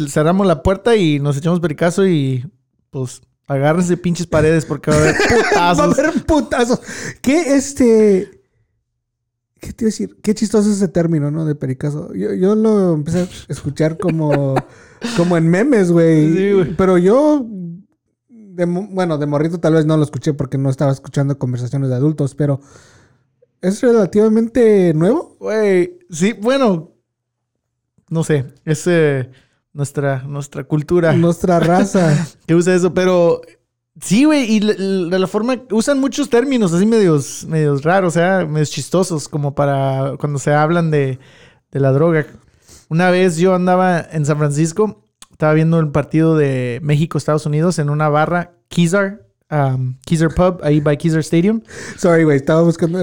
[0.08, 2.46] Cerramos la puerta y nos echamos pericazo y
[2.90, 5.16] pues agárrense pinches paredes porque va a haber
[5.56, 6.00] Va a putazos.
[6.00, 6.80] haber putazos.
[7.22, 8.42] ¿Qué este.
[9.60, 10.18] ¿Qué te iba a decir?
[10.22, 11.46] Qué chistoso ese término, ¿no?
[11.46, 12.14] De pericazo.
[12.14, 14.56] Yo, yo lo empecé a escuchar como,
[15.18, 16.34] como en memes, güey.
[16.66, 16.74] Sí.
[16.78, 17.46] Pero yo.
[18.30, 21.96] de bueno, de morrito tal vez no lo escuché porque no estaba escuchando conversaciones de
[21.96, 22.60] adultos, pero.
[23.66, 25.38] ¿Es relativamente nuevo?
[25.40, 26.92] Güey, sí, bueno.
[28.10, 29.28] No sé, es eh,
[29.74, 32.28] nuestra, nuestra cultura Nuestra raza.
[32.46, 33.42] que usa eso, pero
[34.00, 38.46] sí, güey, y de la forma usan muchos términos así medios, medios raros, o sea,
[38.46, 41.18] medios chistosos, como para cuando se hablan de,
[41.72, 42.28] de la droga.
[42.88, 47.90] Una vez yo andaba en San Francisco, estaba viendo el partido de México-Estados Unidos en
[47.90, 51.62] una barra, Kezar, um, Kezar Pub, ahí by Kezar Stadium.
[51.98, 53.00] Sorry, güey, estaba buscando.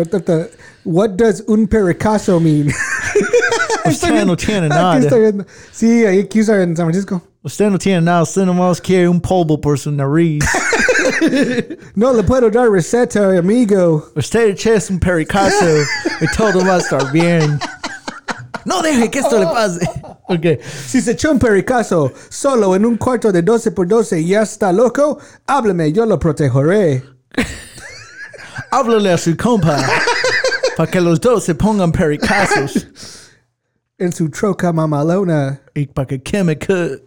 [0.84, 2.72] What does un pericazo mean?
[3.84, 4.98] Usted no tiene Aquí nada.
[4.98, 5.46] estoy viendo.
[5.72, 7.20] Sí, ahí Q-Star en San Francisco.
[7.42, 10.44] Usted no tiene nada, usted nomás quiere un polvo por su nariz.
[11.94, 14.08] No le puedo dar receta, amigo.
[14.16, 15.66] Usted eches un pericazo
[16.20, 17.58] y todo va a estar bien.
[18.64, 19.88] No deje que esto le pase.
[20.28, 20.62] Ok.
[20.86, 24.42] Si se echó un pericazo solo en un cuarto de 12 por 12 y ya
[24.42, 27.02] está loco, háblame, yo lo protegeré.
[28.70, 29.76] Háblale a su compa
[30.76, 32.88] para que los dos se pongan pericazos
[33.98, 35.60] En su troca mamalona.
[35.74, 37.04] y para que queme que...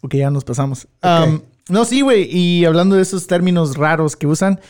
[0.00, 0.88] Ok, ya nos pasamos.
[1.02, 2.28] Um, no, sí, güey.
[2.34, 4.60] Y hablando de esos términos raros que usan,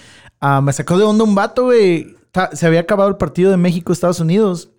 [0.41, 2.17] ah, me sacó de onda un vato, güey.
[2.53, 4.71] Se había acabado el partido de México-Estados Unidos.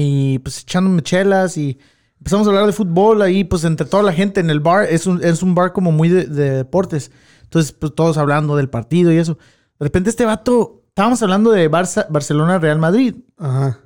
[0.00, 1.76] Y pues echándome chelas y
[2.18, 4.86] empezamos a hablar de fútbol ahí, pues entre toda la gente en el bar.
[4.88, 7.10] Es un, es un bar como muy de, de deportes.
[7.42, 9.38] Entonces, pues todos hablando del partido y eso.
[9.80, 13.16] De repente este vato, estábamos hablando de Barça, Barcelona-Real Madrid.
[13.38, 13.80] Ajá.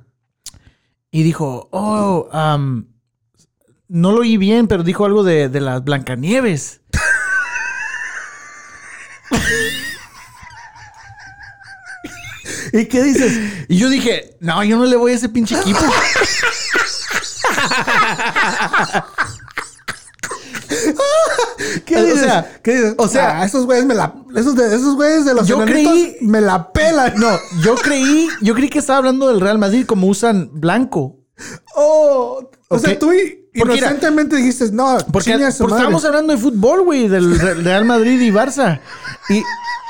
[1.09, 2.89] Y dijo, oh, am,
[3.87, 6.81] no lo oí bien, pero dijo algo de, de las Blancanieves.
[12.73, 13.31] ¿Y qué dices?
[13.69, 15.79] Y yo dije, no, yo no le voy a ese pinche equipo.
[21.85, 22.21] ¿Qué O dices?
[22.21, 22.95] sea, ¿Qué dices?
[22.97, 24.13] o sea- Ah, esos güeyes me la...
[24.35, 27.13] Esos, de, esos güeyes de los Yo creí- me la pelan.
[27.17, 31.17] No, yo creí, yo creí que estaba hablando del Real Madrid como usan blanco.
[31.75, 37.07] Oh, o sea, tú mira- inocentemente dijiste, no, Porque, porque estábamos hablando de fútbol, güey,
[37.07, 38.79] del Re- Real Madrid y Barça.
[39.29, 39.43] Y,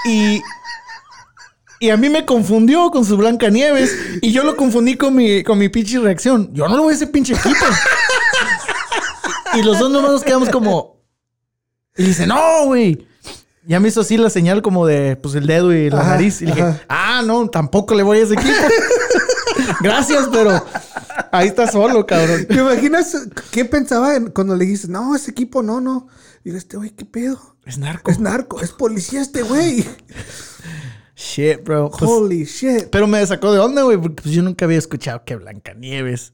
[0.09, 0.41] y,
[1.83, 5.57] y a mí me confundió con su Blancanieves y yo lo confundí con mi, con
[5.59, 6.49] mi pinche reacción.
[6.53, 7.65] Yo no le voy a ese pinche equipo.
[9.55, 11.01] y los dos nomás nos quedamos como...
[11.97, 13.05] Y dice, no, güey.
[13.65, 16.41] Ya me hizo así la señal como de, pues, el dedo y la Ajá, nariz.
[16.41, 16.81] Y dije, ajá.
[16.87, 18.51] ah, no, tampoco le voy a ese equipo.
[19.81, 20.65] Gracias, pero
[21.33, 22.45] ahí está solo, cabrón.
[22.47, 26.07] ¿Te imaginas qué pensaba en- cuando le dijiste, no, ese equipo no, no?
[26.45, 27.57] Digo, este güey, ¿qué pedo?
[27.65, 28.09] Es narco.
[28.09, 29.85] Es narco, es policía este güey.
[31.15, 31.91] Shit, bro.
[31.91, 32.85] Pues, Holy shit.
[32.91, 36.33] pero me sacó de onda, güey, porque pues, yo nunca había escuchado que Blancanieves.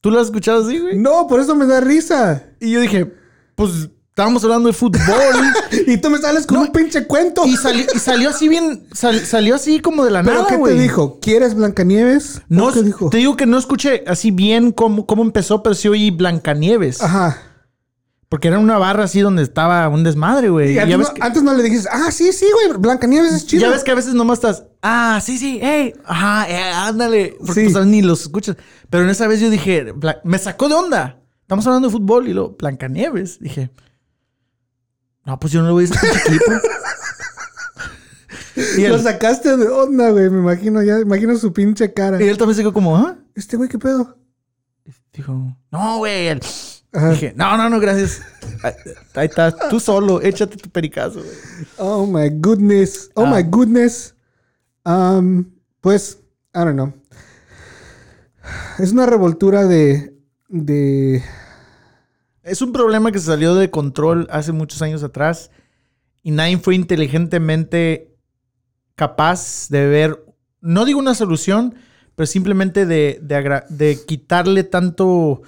[0.00, 0.96] ¿Tú lo has escuchado así, güey?
[0.98, 2.44] No, por eso me da risa.
[2.60, 3.10] Y yo dije,
[3.54, 5.00] pues estábamos hablando de fútbol.
[5.86, 7.44] Y tú me sales con No, un pinche cuento.
[7.46, 10.56] y, sali- y salió así bien, sal- salió así como de la ¿Pero nada, qué
[10.56, 10.76] güey.
[10.76, 11.18] te dijo?
[11.20, 12.42] ¿Quieres Blancanieves?
[12.48, 13.10] No, ¿O ¿Qué dijo?
[13.10, 17.02] te digo que no escuché así bien cómo, cómo empezó, pero sí oí Blancanieves.
[17.02, 17.42] Ajá.
[18.34, 20.72] Porque era una barra así donde estaba un desmadre, güey.
[20.74, 23.60] Y antes, no, que, antes no le dijiste, ah, sí, sí, güey, Blancanieves es chido.
[23.62, 27.36] ya ves que a veces nomás estás, ah, sí, sí, hey, ajá, eh, ándale.
[27.38, 27.72] Porque Sí.
[27.72, 28.56] pues, ni los escuchas.
[28.90, 31.20] Pero en esa vez yo dije, Bla- me sacó de onda.
[31.42, 33.38] Estamos hablando de fútbol y lo Blancanieves.
[33.38, 33.70] Dije,
[35.24, 36.52] no, pues yo no le voy a pinche equipo.
[38.78, 42.20] y, Lo sacaste de onda, güey, me imagino, ya imagino su pinche cara.
[42.20, 43.16] y él también se quedó como, ¿ah?
[43.36, 44.18] Este güey, ¿qué pedo?
[45.12, 46.26] Dijo, no, güey.
[46.26, 46.40] él,
[46.94, 47.10] Ajá.
[47.10, 48.22] Dije, no, no, no, gracias.
[49.14, 51.20] Ahí- estás, tú solo, échate tu pericazo.
[51.20, 51.34] güey.
[51.76, 53.10] Oh my goodness.
[53.14, 53.34] Oh Ah.
[53.36, 54.14] my goodness.
[54.84, 55.44] Um,
[55.80, 56.18] pues,
[56.54, 56.92] I don't know.
[58.78, 60.14] Es una revoltura de.
[60.48, 61.22] de.
[62.42, 65.50] Es un problema que se salió de control hace muchos años atrás
[66.22, 68.14] y nadie fue inteligentemente
[68.96, 70.24] capaz de ver,
[70.60, 71.74] no digo una solución,
[72.14, 75.40] pero simplemente de, de quitarle tanto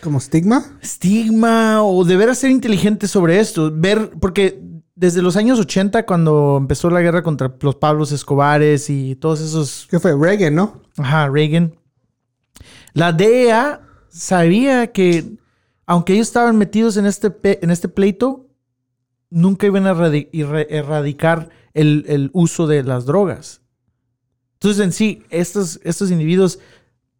[0.00, 0.78] como estigma.
[0.82, 3.70] estigma o de ver a ser inteligente sobre esto.
[3.72, 4.60] Ver, porque
[4.94, 9.86] desde los años 80, cuando empezó la guerra contra los Pablos Escobares y todos esos
[9.90, 10.16] ¿Qué fue?
[10.16, 10.82] Reagan, ¿no?
[10.98, 11.74] Ajá, Reagan.
[12.92, 15.38] La DEA sabía que,
[15.86, 17.32] aunque ellos estaban metidos en este,
[17.64, 18.48] en este pleito,
[19.30, 23.62] nunca iban a erradicar el, el uso de las drogas.
[24.54, 26.58] Entonces, en sí, estos, estos individuos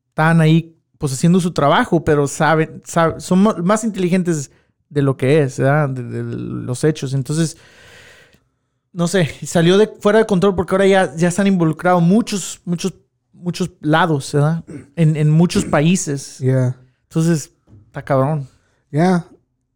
[0.08, 4.50] estaban ahí pues haciendo su trabajo, pero saben, sab- son más inteligentes
[4.90, 5.88] de lo que es, ¿verdad?
[5.88, 7.14] De, de los hechos.
[7.14, 7.56] Entonces,
[8.92, 12.92] no sé, salió de fuera de control porque ahora ya, ya están involucrados muchos, muchos,
[13.32, 14.62] muchos lados, ¿verdad?
[14.94, 16.36] En, en muchos países.
[16.38, 16.76] Yeah.
[17.04, 17.52] Entonces,
[17.86, 18.46] está cabrón.
[18.90, 19.24] Ya.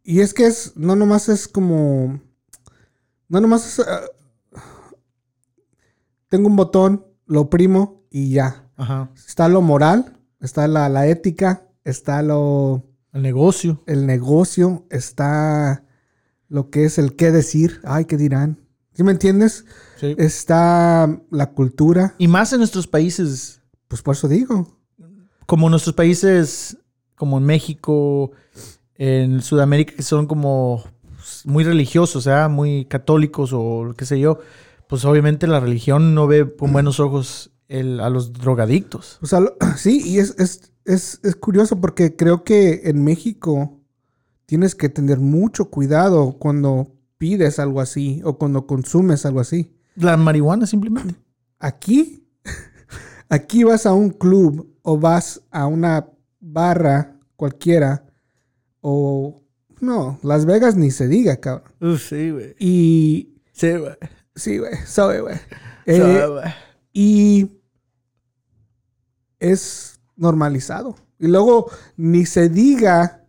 [0.03, 2.19] Y es que es, no nomás es como,
[3.27, 4.01] no nomás es, ah,
[6.29, 8.63] tengo un botón, lo oprimo y ya.
[8.77, 9.09] Ajá.
[9.15, 10.14] Está lo moral,
[10.45, 13.81] está la, la ética, está lo, El negocio.
[13.87, 15.83] el negocio, está
[16.47, 18.59] lo que es el qué decir, ay, qué dirán.
[18.93, 19.65] ¿Sí me entiendes?
[19.99, 20.15] Sí.
[20.17, 24.77] Está la cultura, Y más en nuestros países, pues por eso digo.
[25.45, 26.77] como nuestros países,
[27.15, 28.31] como en México,
[28.95, 30.83] en Sudamérica, que son como
[31.15, 32.49] pues, muy religiosos, ¿verdad?
[32.49, 34.39] Muy católicos o qué sé yo.
[34.87, 39.19] Pues obviamente la religión no ve con buenos ojos el- a los drogadictos.
[39.21, 43.79] O sea, lo- sí, y es, es, es, es curioso porque creo que en México
[44.45, 49.75] tienes que tener mucho cuidado cuando pides algo así o cuando consumes algo así.
[49.95, 51.15] La marihuana simplemente.
[51.59, 52.27] Aquí,
[53.29, 56.07] aquí vas a un club o vas a una
[56.39, 58.05] barra cualquiera
[58.81, 59.41] o...
[59.81, 61.71] No, Las Vegas ni se diga, cabrón.
[61.81, 62.55] Uf, sí, güey.
[62.59, 63.33] Y...
[63.51, 63.93] Sí, güey.
[64.35, 65.35] Sí, güey, sabe, güey.
[65.85, 66.23] Eh,
[66.93, 67.54] y
[69.39, 70.95] es normalizado.
[71.19, 73.23] Y luego ni se diga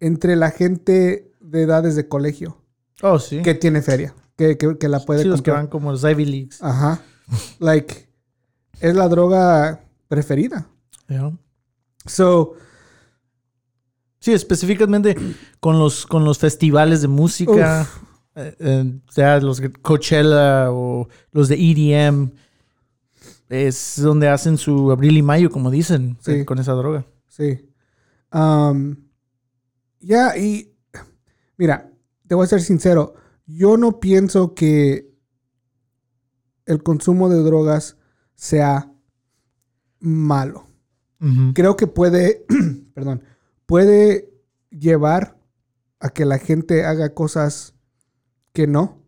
[0.00, 2.56] entre la gente de edades de colegio
[3.02, 3.42] Oh, sí.
[3.42, 6.24] que tiene feria, que, que- que la puede Sí, los que van como los Ivy
[6.24, 6.62] Leagues.
[6.62, 7.00] Ajá.
[7.58, 8.08] Like,
[8.80, 10.66] es la droga preferida.
[11.08, 11.32] Ya.
[12.06, 12.54] So,
[14.22, 15.16] Sí, específicamente
[15.60, 17.88] con los, con los festivales de música,
[18.34, 22.30] eh, eh, sea los de Coachella o los de EDM,
[23.50, 26.32] es donde hacen su abril y mayo, como dicen, Sí.
[26.32, 27.06] eh, con esa droga.
[27.28, 27.66] sí.
[28.32, 28.94] Um,
[29.98, 30.72] ya, y
[31.58, 31.92] mira,
[32.28, 33.14] te voy a ser sincero.
[33.44, 35.12] Yo no pienso que
[36.64, 37.96] el consumo de drogas
[38.36, 38.92] sea
[39.98, 40.64] malo.
[41.54, 42.46] Creo que puede,
[42.94, 43.24] perdón,
[43.66, 44.32] puede
[44.70, 45.38] llevar
[45.98, 47.74] a que la gente haga cosas
[48.54, 49.02] que no,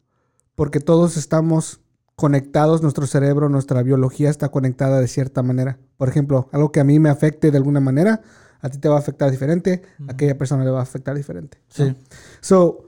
[0.54, 1.80] porque todos estamos
[2.16, 5.78] conectados, nuestro cerebro, nuestra biología está conectada de cierta manera.
[5.96, 8.20] Por ejemplo, algo que a mí me afecte de alguna manera,
[8.60, 11.58] a ti te va a afectar diferente, a aquella persona le va a afectar diferente.
[11.78, 11.86] ¿no?
[11.86, 11.96] Sí.
[12.40, 12.86] So,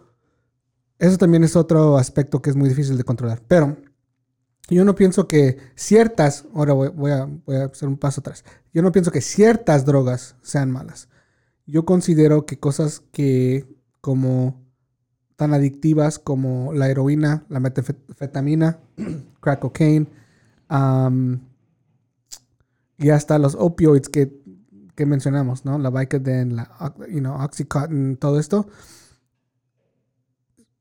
[0.98, 3.42] eso también es otro aspecto que es muy difícil de controlar.
[3.48, 3.76] Pero
[4.68, 8.44] yo no pienso que ciertas, ahora voy, voy a, voy a hacer un paso atrás.
[8.72, 11.08] Yo no pienso que ciertas drogas sean malas.
[11.66, 13.66] Yo considero que cosas que
[14.00, 14.63] como
[15.36, 18.78] tan adictivas como la heroína, la metanfetamina,
[19.40, 20.08] crack cocaine,
[22.98, 24.32] y hasta los opioids que,
[24.94, 25.78] que mencionamos, ¿no?
[25.78, 28.68] La Vicodin, la you know, Oxycontin, todo esto.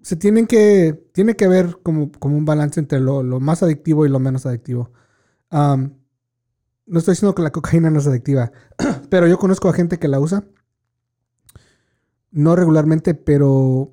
[0.02, 4.10] Se tienen que, tiene que haber como, como un balance entre lo, más adictivo y
[4.10, 4.92] lo menos adictivo.
[5.52, 8.52] No estoy diciendo que la cocaína no es adictiva,
[9.10, 10.44] pero yo conozco a gente que la usa.
[12.32, 13.92] No regularmente, pero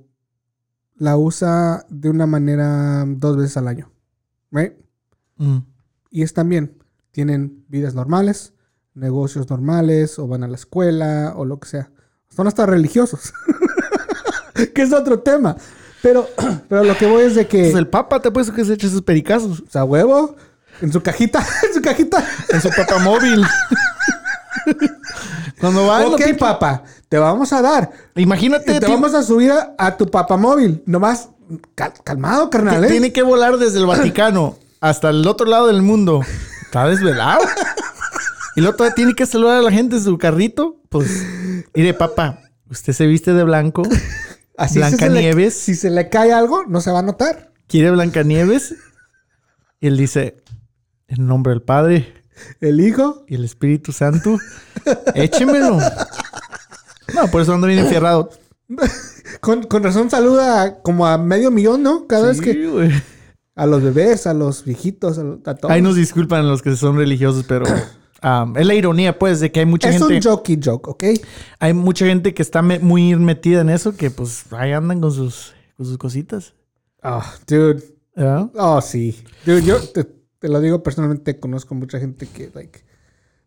[1.01, 3.91] la usa de una manera dos veces al año.
[4.51, 4.75] Right?
[5.39, 5.59] Mm.
[6.11, 6.77] Y están bien.
[7.11, 8.53] Tienen vidas normales,
[8.93, 11.91] negocios normales, o van a la escuela, o lo que sea.
[12.29, 13.33] Son hasta religiosos.
[14.75, 15.57] que es otro tema.
[16.03, 16.29] Pero,
[16.69, 17.63] pero lo que voy es de que.
[17.63, 20.37] Pues el Papa te puesto que se eche sus pericazos O sea, huevo.
[20.83, 21.43] En su cajita.
[21.67, 22.23] En su cajita.
[22.51, 23.43] en su Papa móvil.
[25.61, 26.85] Cuando va, lo ok, que- papá.
[27.11, 27.91] Te vamos a dar.
[28.17, 30.83] imagínate, Te vamos a subir a, a tu papá móvil.
[30.87, 31.29] Nomás
[31.75, 32.85] cal- calmado, carnal.
[32.85, 32.89] ¿eh?
[32.89, 36.23] tiene que volar desde el Vaticano hasta el otro lado del mundo.
[36.63, 37.43] Está desvelado.
[38.57, 40.75] Y luego todavía tiene que saludar a la gente en su carrito.
[40.89, 41.25] Pues,
[41.73, 43.83] mire, papá, Usted se viste de blanco.
[44.59, 45.55] Así si se le- Blancanieves.
[45.55, 47.53] Si se le cae algo, no se va a notar.
[47.69, 48.75] Quiere Blancanieves.
[49.81, 50.43] Y él dice,
[51.07, 52.13] en nombre del Padre
[52.61, 53.25] El hijo.
[53.29, 54.37] y el Espíritu Santo,
[55.15, 55.79] échemelo.
[57.15, 58.31] No, por eso ando bien enfierrado.
[59.41, 62.07] Con, con razón saluda como a medio millón, ¿no?
[62.07, 62.53] Cada vez que...
[62.53, 62.91] Sí, güey.
[63.55, 65.71] A los bebés, a los viejitos, a, a todos.
[65.73, 67.65] Ahí nos disculpan los que son religiosos, pero
[68.23, 70.15] um, es la ironía, pues, de que hay mucha es gente.
[70.17, 71.05] un jokey joke, ¿ok?
[71.59, 75.13] Hay mucha gente que está me- muy metida en eso, que pues ahí andan con
[75.13, 76.55] sus, con sus cositas.
[77.03, 77.83] Oh, dude.
[78.15, 78.51] ¿verdad?
[78.57, 79.23] Oh, sí.
[79.47, 82.81] Dude, yo te, te lo digo personalmente, conozco mucha gente que, like,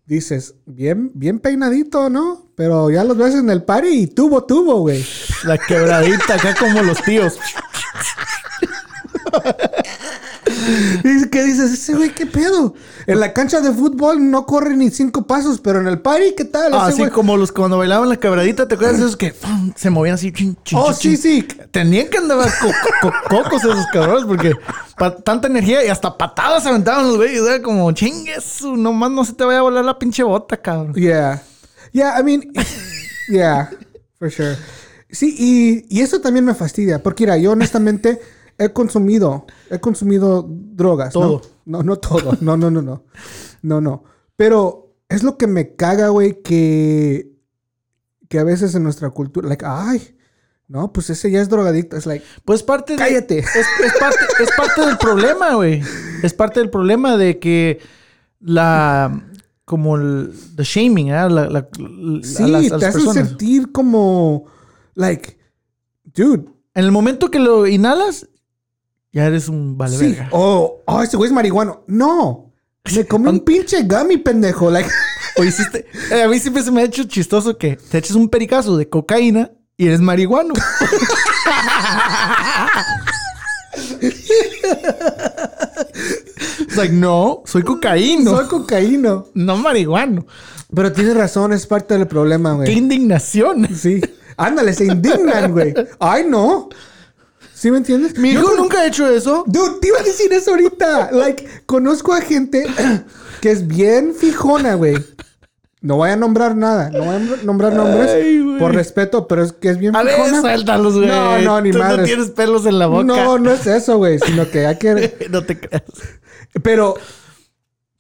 [0.06, 2.52] dices, bien, bien peinadito, ¿no?
[2.56, 5.04] Pero ya los ves en el party y tubo, tubo, güey.
[5.44, 7.40] La quebradita, acá como los tíos.
[11.04, 11.72] Y ¿Qué dices?
[11.72, 12.74] Ese güey, ¿qué pedo?
[13.08, 16.46] En la cancha de fútbol no corre ni cinco pasos, pero en el party, ¿qué
[16.46, 16.74] tal?
[16.74, 19.34] Ese Así güey- como los cuando bailaban la quebradita, ¿te acuerdas de esos que
[19.76, 20.32] se movían así?
[20.32, 21.48] chin, chin, Oh, chin, sí, sí.
[21.72, 22.68] Tenían que andar co-
[23.02, 24.54] co- co- cocos esos cabrones porque
[25.26, 27.42] tanta energía y hasta patadas aventaban los güeyes.
[27.42, 30.94] Era como chingues, nomás no se te vaya a volar la pinche bota, cabrón.
[30.94, 31.42] Yeah.
[31.92, 32.52] Yeah, I mean,
[33.30, 33.70] yeah,
[34.18, 34.56] for sure.
[35.12, 38.20] Sí, y, y eso también me fastidia, porque mira, yo honestamente
[38.58, 41.14] he consumido, he consumido drogas.
[41.16, 41.22] ¿no?
[41.22, 41.42] Todo.
[41.66, 42.38] No, no, todo.
[42.42, 43.04] No, no, no, no.
[43.62, 44.04] No, no.
[44.36, 47.32] Pero es lo que me caga, güey, que,
[48.30, 50.16] que a veces en nuestra cultura, like, ay,
[50.68, 51.96] no, pues ese ya es drogadicto.
[51.98, 53.40] Es like, Pues parte de- cállate.
[53.40, 55.82] Es, es parte, es parte del problema, güey.
[56.24, 57.80] Es parte del problema de que
[58.40, 59.30] la.
[59.66, 61.12] Como el the shaming, ¿eh?
[61.12, 61.70] La, la- la-
[62.24, 63.28] Sí, a las, a te hacen personas.
[63.30, 64.46] sentir como,
[64.94, 65.38] like,
[66.04, 66.46] dude,
[66.76, 68.28] En el momento que lo inhalas,
[69.14, 70.08] ya eres un vale Sí.
[70.10, 70.28] verga.
[70.32, 71.84] Oh, oh, ese güey es marihuano.
[71.88, 72.52] No.
[72.94, 74.70] Me comí un pinche gummy, pendejo.
[74.70, 74.90] Like,
[75.38, 75.86] O hiciste.
[76.12, 78.90] eh, a mí siempre se me ha hecho chistoso que te eches un pericazo de
[78.90, 80.54] cocaína y eres marihuano.
[86.70, 89.28] Es like, no, soy cocaíno, soy cocaíno.
[89.34, 90.26] no marihuano.
[90.74, 92.78] Pero tienes razón, es parte del problema, Qué güey.
[92.78, 93.68] indignación.
[93.76, 94.02] Sí.
[94.38, 95.74] Ándale, se indignan, güey.
[96.00, 96.70] Ay, no.
[97.64, 98.18] ¿Sí me entiendes?
[98.18, 99.46] Mi Yo hijo con- nunca ha hecho eso.
[99.48, 101.12] Dude, te iba a decir eso ahorita.
[101.14, 102.68] Like, conozco a gente
[103.40, 104.96] que es bien fijona, güey.
[105.80, 106.90] No voy a nombrar nada.
[106.90, 110.14] No voy a nombrar nombres Ay, por respeto, pero es que es bien A ver,
[110.16, 110.42] fijona.
[110.42, 111.08] suéltalos, güey.
[111.08, 113.06] No, no, ni Tú no tienes pelos en la boca.
[113.06, 114.20] No, no es eso, güey.
[114.20, 115.28] Sino que hay que...
[115.32, 115.84] no te creas.
[116.64, 116.96] Pero,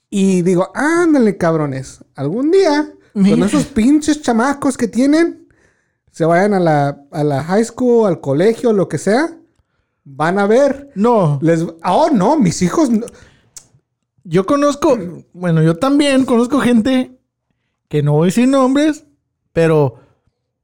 [0.09, 1.99] y digo, ándale, cabrones.
[2.15, 3.45] Algún día, con Mira.
[3.45, 5.47] esos pinches chamacos que tienen,
[6.11, 9.37] se vayan a la, a la high school, al colegio, lo que sea,
[10.03, 10.89] van a ver.
[10.95, 11.39] No.
[11.41, 12.89] Les, oh, no, mis hijos.
[12.89, 13.05] no-
[14.23, 14.97] Yo conozco,
[15.33, 17.11] bueno, yo también conozco gente
[17.89, 19.05] que no voy decir nombres,
[19.51, 19.99] pero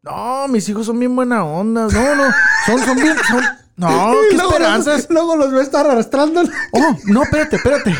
[0.01, 1.87] no, mis hijos son bien buena onda.
[1.87, 2.23] No, no,
[2.65, 3.43] son, son bien, son,
[3.75, 5.01] no, qué luego esperanzas.
[5.01, 6.41] Los, luego los voy a estar arrastrando.
[6.73, 7.95] Oh, no, espérate, espérate.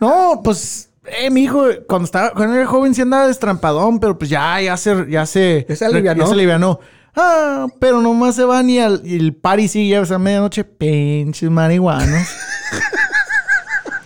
[0.00, 4.28] No, pues, eh, mi hijo, cuando estaba, cuando era joven sí andaba destrampadón, pero pues
[4.30, 6.20] ya, ya se, ya se, Ya se alivianó.
[6.22, 6.80] ya se alivianó.
[7.16, 12.28] Ah, pero nomás se van y, al, y el party sigue a medianoche, pinches marihuanos.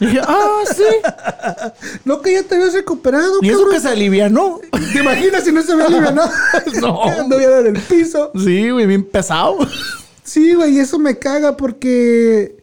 [0.01, 0.85] Y dije, ah, sí.
[2.05, 4.61] No, que ya te habías recuperado, Y eso que se alivianó.
[4.93, 6.31] ¿Te imaginas si no se ve alivianado?
[6.81, 7.03] No.
[7.03, 8.31] Anduviera en el piso.
[8.37, 9.57] Sí, güey, bien pesado.
[10.23, 12.63] Sí, güey, y eso me caga porque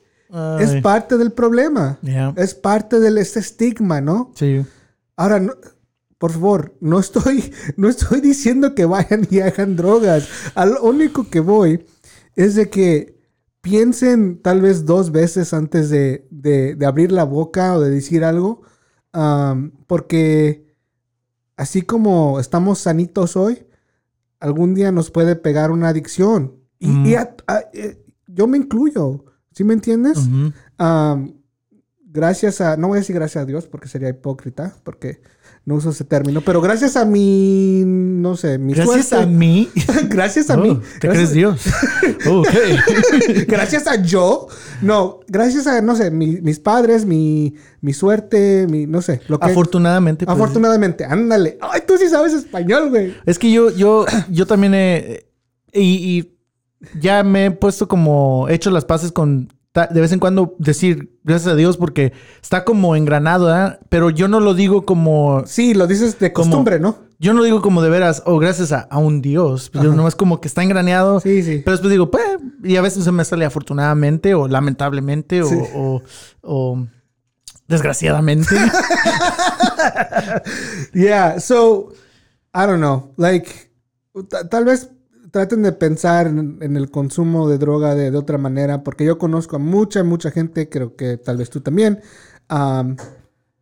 [0.60, 1.98] es parte del problema.
[2.02, 2.34] Ya.
[2.38, 4.32] Es parte de este estigma, ¿no?
[4.36, 4.66] Sí.
[5.18, 5.56] Ahora, no-
[6.26, 10.28] por favor, no estoy, no estoy diciendo que vayan y hagan drogas.
[10.56, 11.86] A lo único que voy
[12.36, 13.16] es de que
[13.62, 18.24] piensen tal vez dos veces antes de, de- de abrir la boca o de decir
[18.24, 18.62] algo.
[19.88, 20.66] porque
[21.58, 23.66] así como estamos sanitos hoy,
[24.40, 26.56] algún día nos puede pegar una adicción.
[26.80, 27.06] Y, Mm.
[27.06, 29.26] y a- a- eh, yo me incluyo.
[29.52, 30.18] ¿Sí me entiendes?
[32.04, 35.22] Gracias a, no voy a decir gracias a Dios porque sería hipócrita, porque
[35.66, 39.68] no uso ese término, pero gracias a mi, no sé, mi Gracias a mí.
[40.10, 40.80] gracias a Oh, mí.
[41.00, 41.62] ¿Te gracias, crees Dios?
[42.28, 42.44] Oh,
[43.48, 44.48] gracias a yo.
[44.82, 49.40] No, gracias a, no sé, mi- mis padres, mi, mi suerte, mi, no sé, lo
[49.40, 49.48] que...
[49.48, 50.26] Afortunadamente.
[50.26, 51.58] pues, afortunadamente, ándale.
[51.62, 53.16] Ay, tú sí sabes español, güey.
[53.26, 55.26] Es que yo, yo, yo también he.
[55.74, 55.82] Y,
[56.20, 58.48] y ya me he puesto como.
[58.50, 59.52] He hecho las paces con.
[59.92, 63.54] De vez en cuando decir gracias a Dios porque está como engranado.
[63.90, 65.44] Pero yo no lo digo como.
[65.46, 66.98] Sí, lo dices de Como- costumbre, ¿no?
[67.20, 69.72] Yo no lo digo como de veras, o gracias a, a un Dios.
[69.74, 69.90] Yo Ajá.
[69.96, 71.20] nomás como que está engraneado.
[71.22, 71.62] Sí, sí.
[71.64, 72.26] Pero después digo, pues,
[72.64, 75.56] y a veces se me sale afortunadamente o lamentablemente o, Sí.
[75.74, 76.02] o-
[76.42, 76.88] o
[77.68, 78.56] desgraciadamente.
[80.94, 81.94] Yeah, so
[82.54, 83.14] I don't know.
[83.18, 83.50] Like
[84.30, 84.90] ta- tal vez
[85.36, 89.18] traten de pensar en, en el consumo de droga de, de otra manera, porque yo
[89.18, 92.00] conozco a mucha, mucha gente, creo que tal vez tú también,
[92.48, 92.96] am,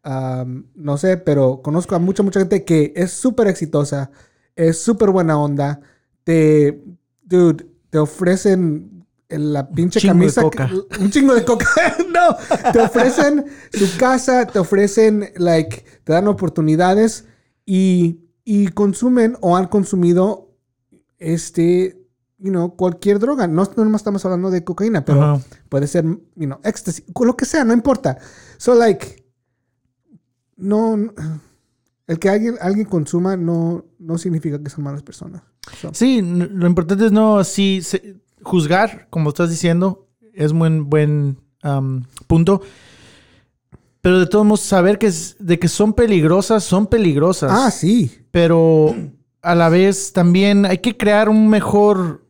[0.04, 4.12] am, no sé, pero conozco a mucha, mucha gente que es súper exitosa,
[4.56, 5.82] es súper buena onda,
[6.24, 6.80] te,
[7.24, 10.70] dude, te ofrecen en la pinche de camisa, coca.
[11.00, 11.66] un chingo de coca,
[12.14, 17.26] no, te ofrecen su casa, te ofrecen, like, te dan oportunidades
[17.66, 20.53] y, y consumen o han consumido
[21.24, 21.98] este,
[22.38, 23.48] you know, cualquier droga.
[23.48, 27.64] No, no estamos hablando de cocaína, pero puede ser, you know, éxtasis, lo que sea,
[27.64, 28.18] no importa.
[28.58, 29.24] So, like,
[30.58, 31.14] no, no-
[32.08, 35.42] el que alguien, alguien consuma no, no significa que son malas personas.
[35.80, 41.38] So, Sí, lo importante es no así se- juzgar, como estás diciendo, es buen buen
[42.28, 42.62] punto.
[44.02, 47.50] Pero de todos modos, saber que, es- de que son peligrosas, son peligrosas.
[47.54, 48.12] ah, sí.
[48.32, 48.94] Pero
[49.44, 52.26] a la vez también hay que crear un mejor...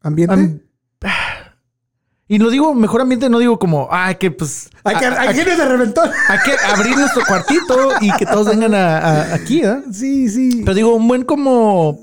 [0.00, 0.32] Ambiente.
[0.34, 0.60] am-
[2.28, 4.70] y lo digo, mejor ambiente, no digo como, ah, que pues...
[4.84, 6.10] hay que, a- hay a- que ir de reventón.
[6.28, 9.82] hay que abrir nuestro cuartito y que todos vengan a- a- aquí, ¿eh?
[9.92, 10.62] Sí, sí.
[10.64, 11.98] Pero digo, un buen como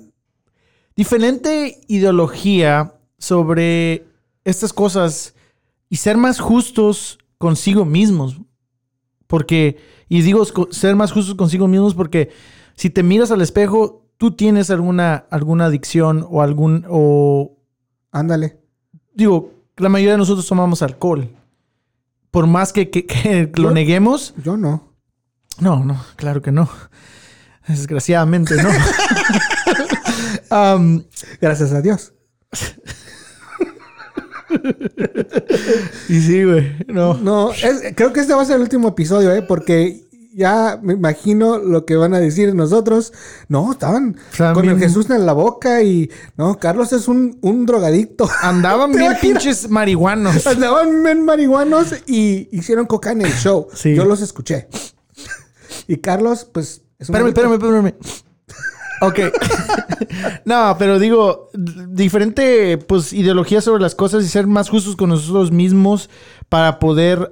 [0.95, 4.05] diferente ideología sobre
[4.43, 5.34] estas cosas
[5.89, 8.38] y ser más justos consigo mismos.
[9.27, 9.77] Porque,
[10.07, 12.31] y digo ser más justos consigo mismos porque
[12.76, 17.57] si te miras al espejo, tú tienes alguna, alguna adicción o algún, o
[18.11, 18.57] Ándale.
[19.14, 21.30] digo, la mayoría de nosotros tomamos alcohol.
[22.31, 24.93] Por más que, que- que lo Yo- neguemos, Yo no.
[25.60, 26.69] no, no, claro que no.
[27.68, 28.69] Desgraciadamente, no.
[30.49, 31.03] Am,
[31.41, 32.14] Gracias a Dios.
[36.10, 36.76] y sí, güey.
[36.88, 37.15] No.
[37.15, 39.41] No, es- creo que este va a ser el último episodio, ¿eh?
[39.41, 40.05] Porque
[40.36, 43.14] ya me imagino lo que van a decir nosotros.
[43.48, 44.18] No, estaban
[44.53, 46.12] con el Jesús en la boca y...
[46.36, 48.30] No, Carlos es un, un drogadicto.
[48.41, 50.45] Andaban ¿Te bien pinches marihuanos.
[50.45, 53.68] Andaban bien marihuanos y hicieron coca en el show.
[53.74, 53.95] Sí.
[53.95, 54.68] Yo los escuché.
[55.88, 56.82] Y Carlos, pues...
[56.98, 57.94] Es un Espérame, espérame, espérame.
[59.01, 59.19] Ok.
[60.45, 65.51] no, pero digo, diferente pues ideología sobre las cosas y ser más justos con nosotros
[65.51, 66.09] mismos
[66.49, 67.31] para poder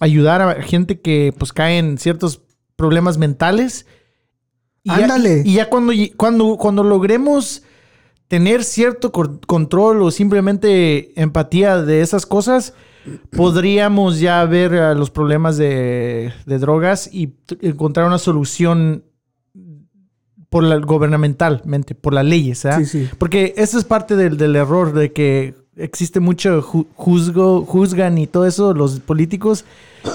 [0.00, 2.40] ayudar a gente que pues cae en ciertos
[2.76, 3.86] problemas mentales.
[4.84, 5.42] Y ya- Ándale.
[5.44, 7.62] y ya cuando, cuando, cuando logremos
[8.28, 12.74] tener cierto control o simplemente empatía de esas cosas,
[13.30, 19.04] podríamos ya ver los problemas de, de drogas y encontrar una solución
[20.48, 22.78] por la, gubernamentalmente, por las leyes, ¿ah?
[22.78, 23.08] Sí, sí.
[23.18, 28.26] Porque eso es parte del, del error de que existe mucho ju- juzgo, juzgan y
[28.26, 29.64] todo eso los políticos.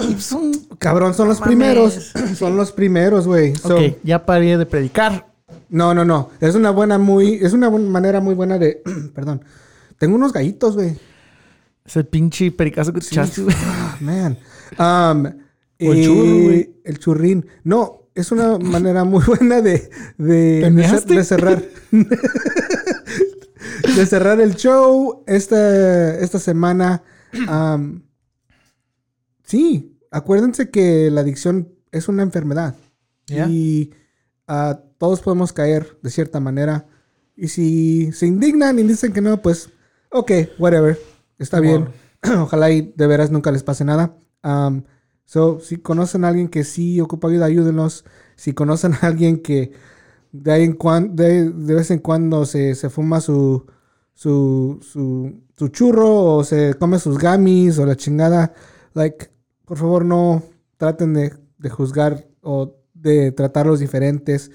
[0.10, 0.52] Y son...
[0.80, 1.48] Cabrón, son los Mames.
[1.56, 2.12] primeros.
[2.38, 3.56] Son los primeros, güey.
[3.56, 5.28] So, ok, ya paré de predicar.
[5.70, 6.30] No, no, no.
[6.40, 7.36] Es una buena, muy...
[7.36, 8.82] Es una buena manera muy buena de...
[9.14, 9.44] Perdón.
[10.00, 10.98] Tengo unos gallitos, güey.
[11.86, 13.56] Es el pinche pericazo que echaste, güey.
[13.60, 14.38] Ah, man.
[14.80, 15.26] Um,
[15.88, 16.76] O el eh, churro, güey.
[16.86, 17.46] El churrín.
[17.64, 21.64] No, es una manera muy buena de, de, cerrar.
[23.96, 27.04] de cerrar el show esta, esta semana.
[27.50, 28.02] Um,
[29.44, 32.76] sí, acuérdense que la adicción es una enfermedad.
[33.28, 33.92] Y
[34.48, 36.88] ah, todos podemos caer de cierta manera.
[37.36, 39.70] Y si se indignan y dicen que no, pues,
[40.12, 41.00] ok, whatever.
[41.40, 41.88] Está bien.
[42.40, 44.18] Ojalá y de veras nunca les pase nada.
[44.44, 44.84] Um,
[45.26, 48.06] so, si conocen a alguien que sí ocupa ayuda, ayúdenlos.
[48.36, 49.72] Si conocen a alguien que
[50.32, 53.66] de, ahí en cuan- de, de vez en cuando se, se fuma su,
[54.14, 58.54] su, su, su churro o se come sus gamis o la chingada,
[58.94, 59.30] like,
[59.66, 60.44] por favor no
[60.78, 64.52] traten de, de juzgar o de tratarlos diferentes.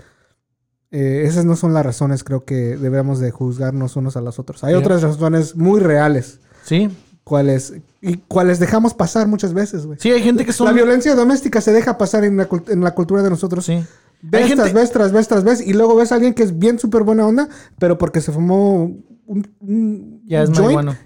[0.90, 4.62] Eh, esas no son las razones, creo que debemos de juzgarnos unos a los otros.
[4.64, 6.88] Hay otras razones muy reales, Sí.
[7.26, 9.98] Cuales, y cuales dejamos pasar muchas veces, güey.
[10.00, 10.68] Sí, hay gente que son...
[10.68, 13.64] La violencia doméstica se deja pasar en la, en la cultura de nosotros.
[13.64, 13.82] Sí.
[14.22, 16.44] Ves Hay tras gente- vez, tras vez, tras vez, y luego ves a alguien que
[16.44, 17.48] es bien súper buena onda,
[17.80, 18.84] pero porque se fumó
[19.26, 20.96] un, un- Ya es joint, marihuano.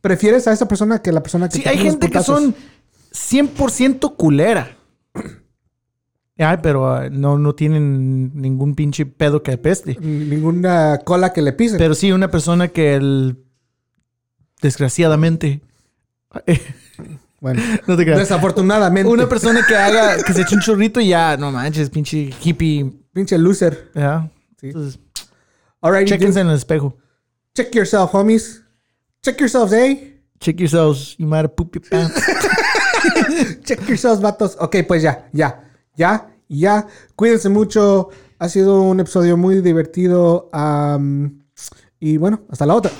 [0.00, 2.54] prefieres a esa persona que la persona que Sí, te hay gente que son
[3.12, 4.78] 100% culera.
[6.38, 9.98] Ay, pero ah, no, no tienen ningún pinche pedo que apeste.
[10.00, 11.76] Ninguna cola que le pisen.
[11.76, 13.36] Pero sí, una persona que el...
[14.62, 15.60] Desgraciadamente...
[17.40, 18.20] bueno, no te creas.
[18.20, 19.10] desafortunadamente.
[19.10, 20.22] Una persona que haga...
[20.22, 21.36] Que se eche un churrito y ya...
[21.36, 22.90] No manches, pinche hippie.
[23.12, 23.90] Pinche loser.
[23.94, 24.30] ¿ya?
[24.58, 24.68] Sí.
[24.68, 24.98] Entonces,
[25.80, 26.96] Alright, chequense en el espejo.
[27.54, 28.62] check yourself, homies.
[29.22, 30.20] Check yourselves, eh.
[30.40, 31.16] Check yourselves.
[31.18, 32.14] You might have pooped your pants.
[33.64, 34.56] Check yourselves, vatos.
[34.58, 35.62] Ok, pues ya, ya,
[35.96, 36.86] ya, ya.
[37.14, 38.08] Cuídense mucho.
[38.40, 40.48] Ha sido un episodio muy divertido.
[40.52, 41.44] Am,
[42.00, 42.90] Y bueno, hasta la otra.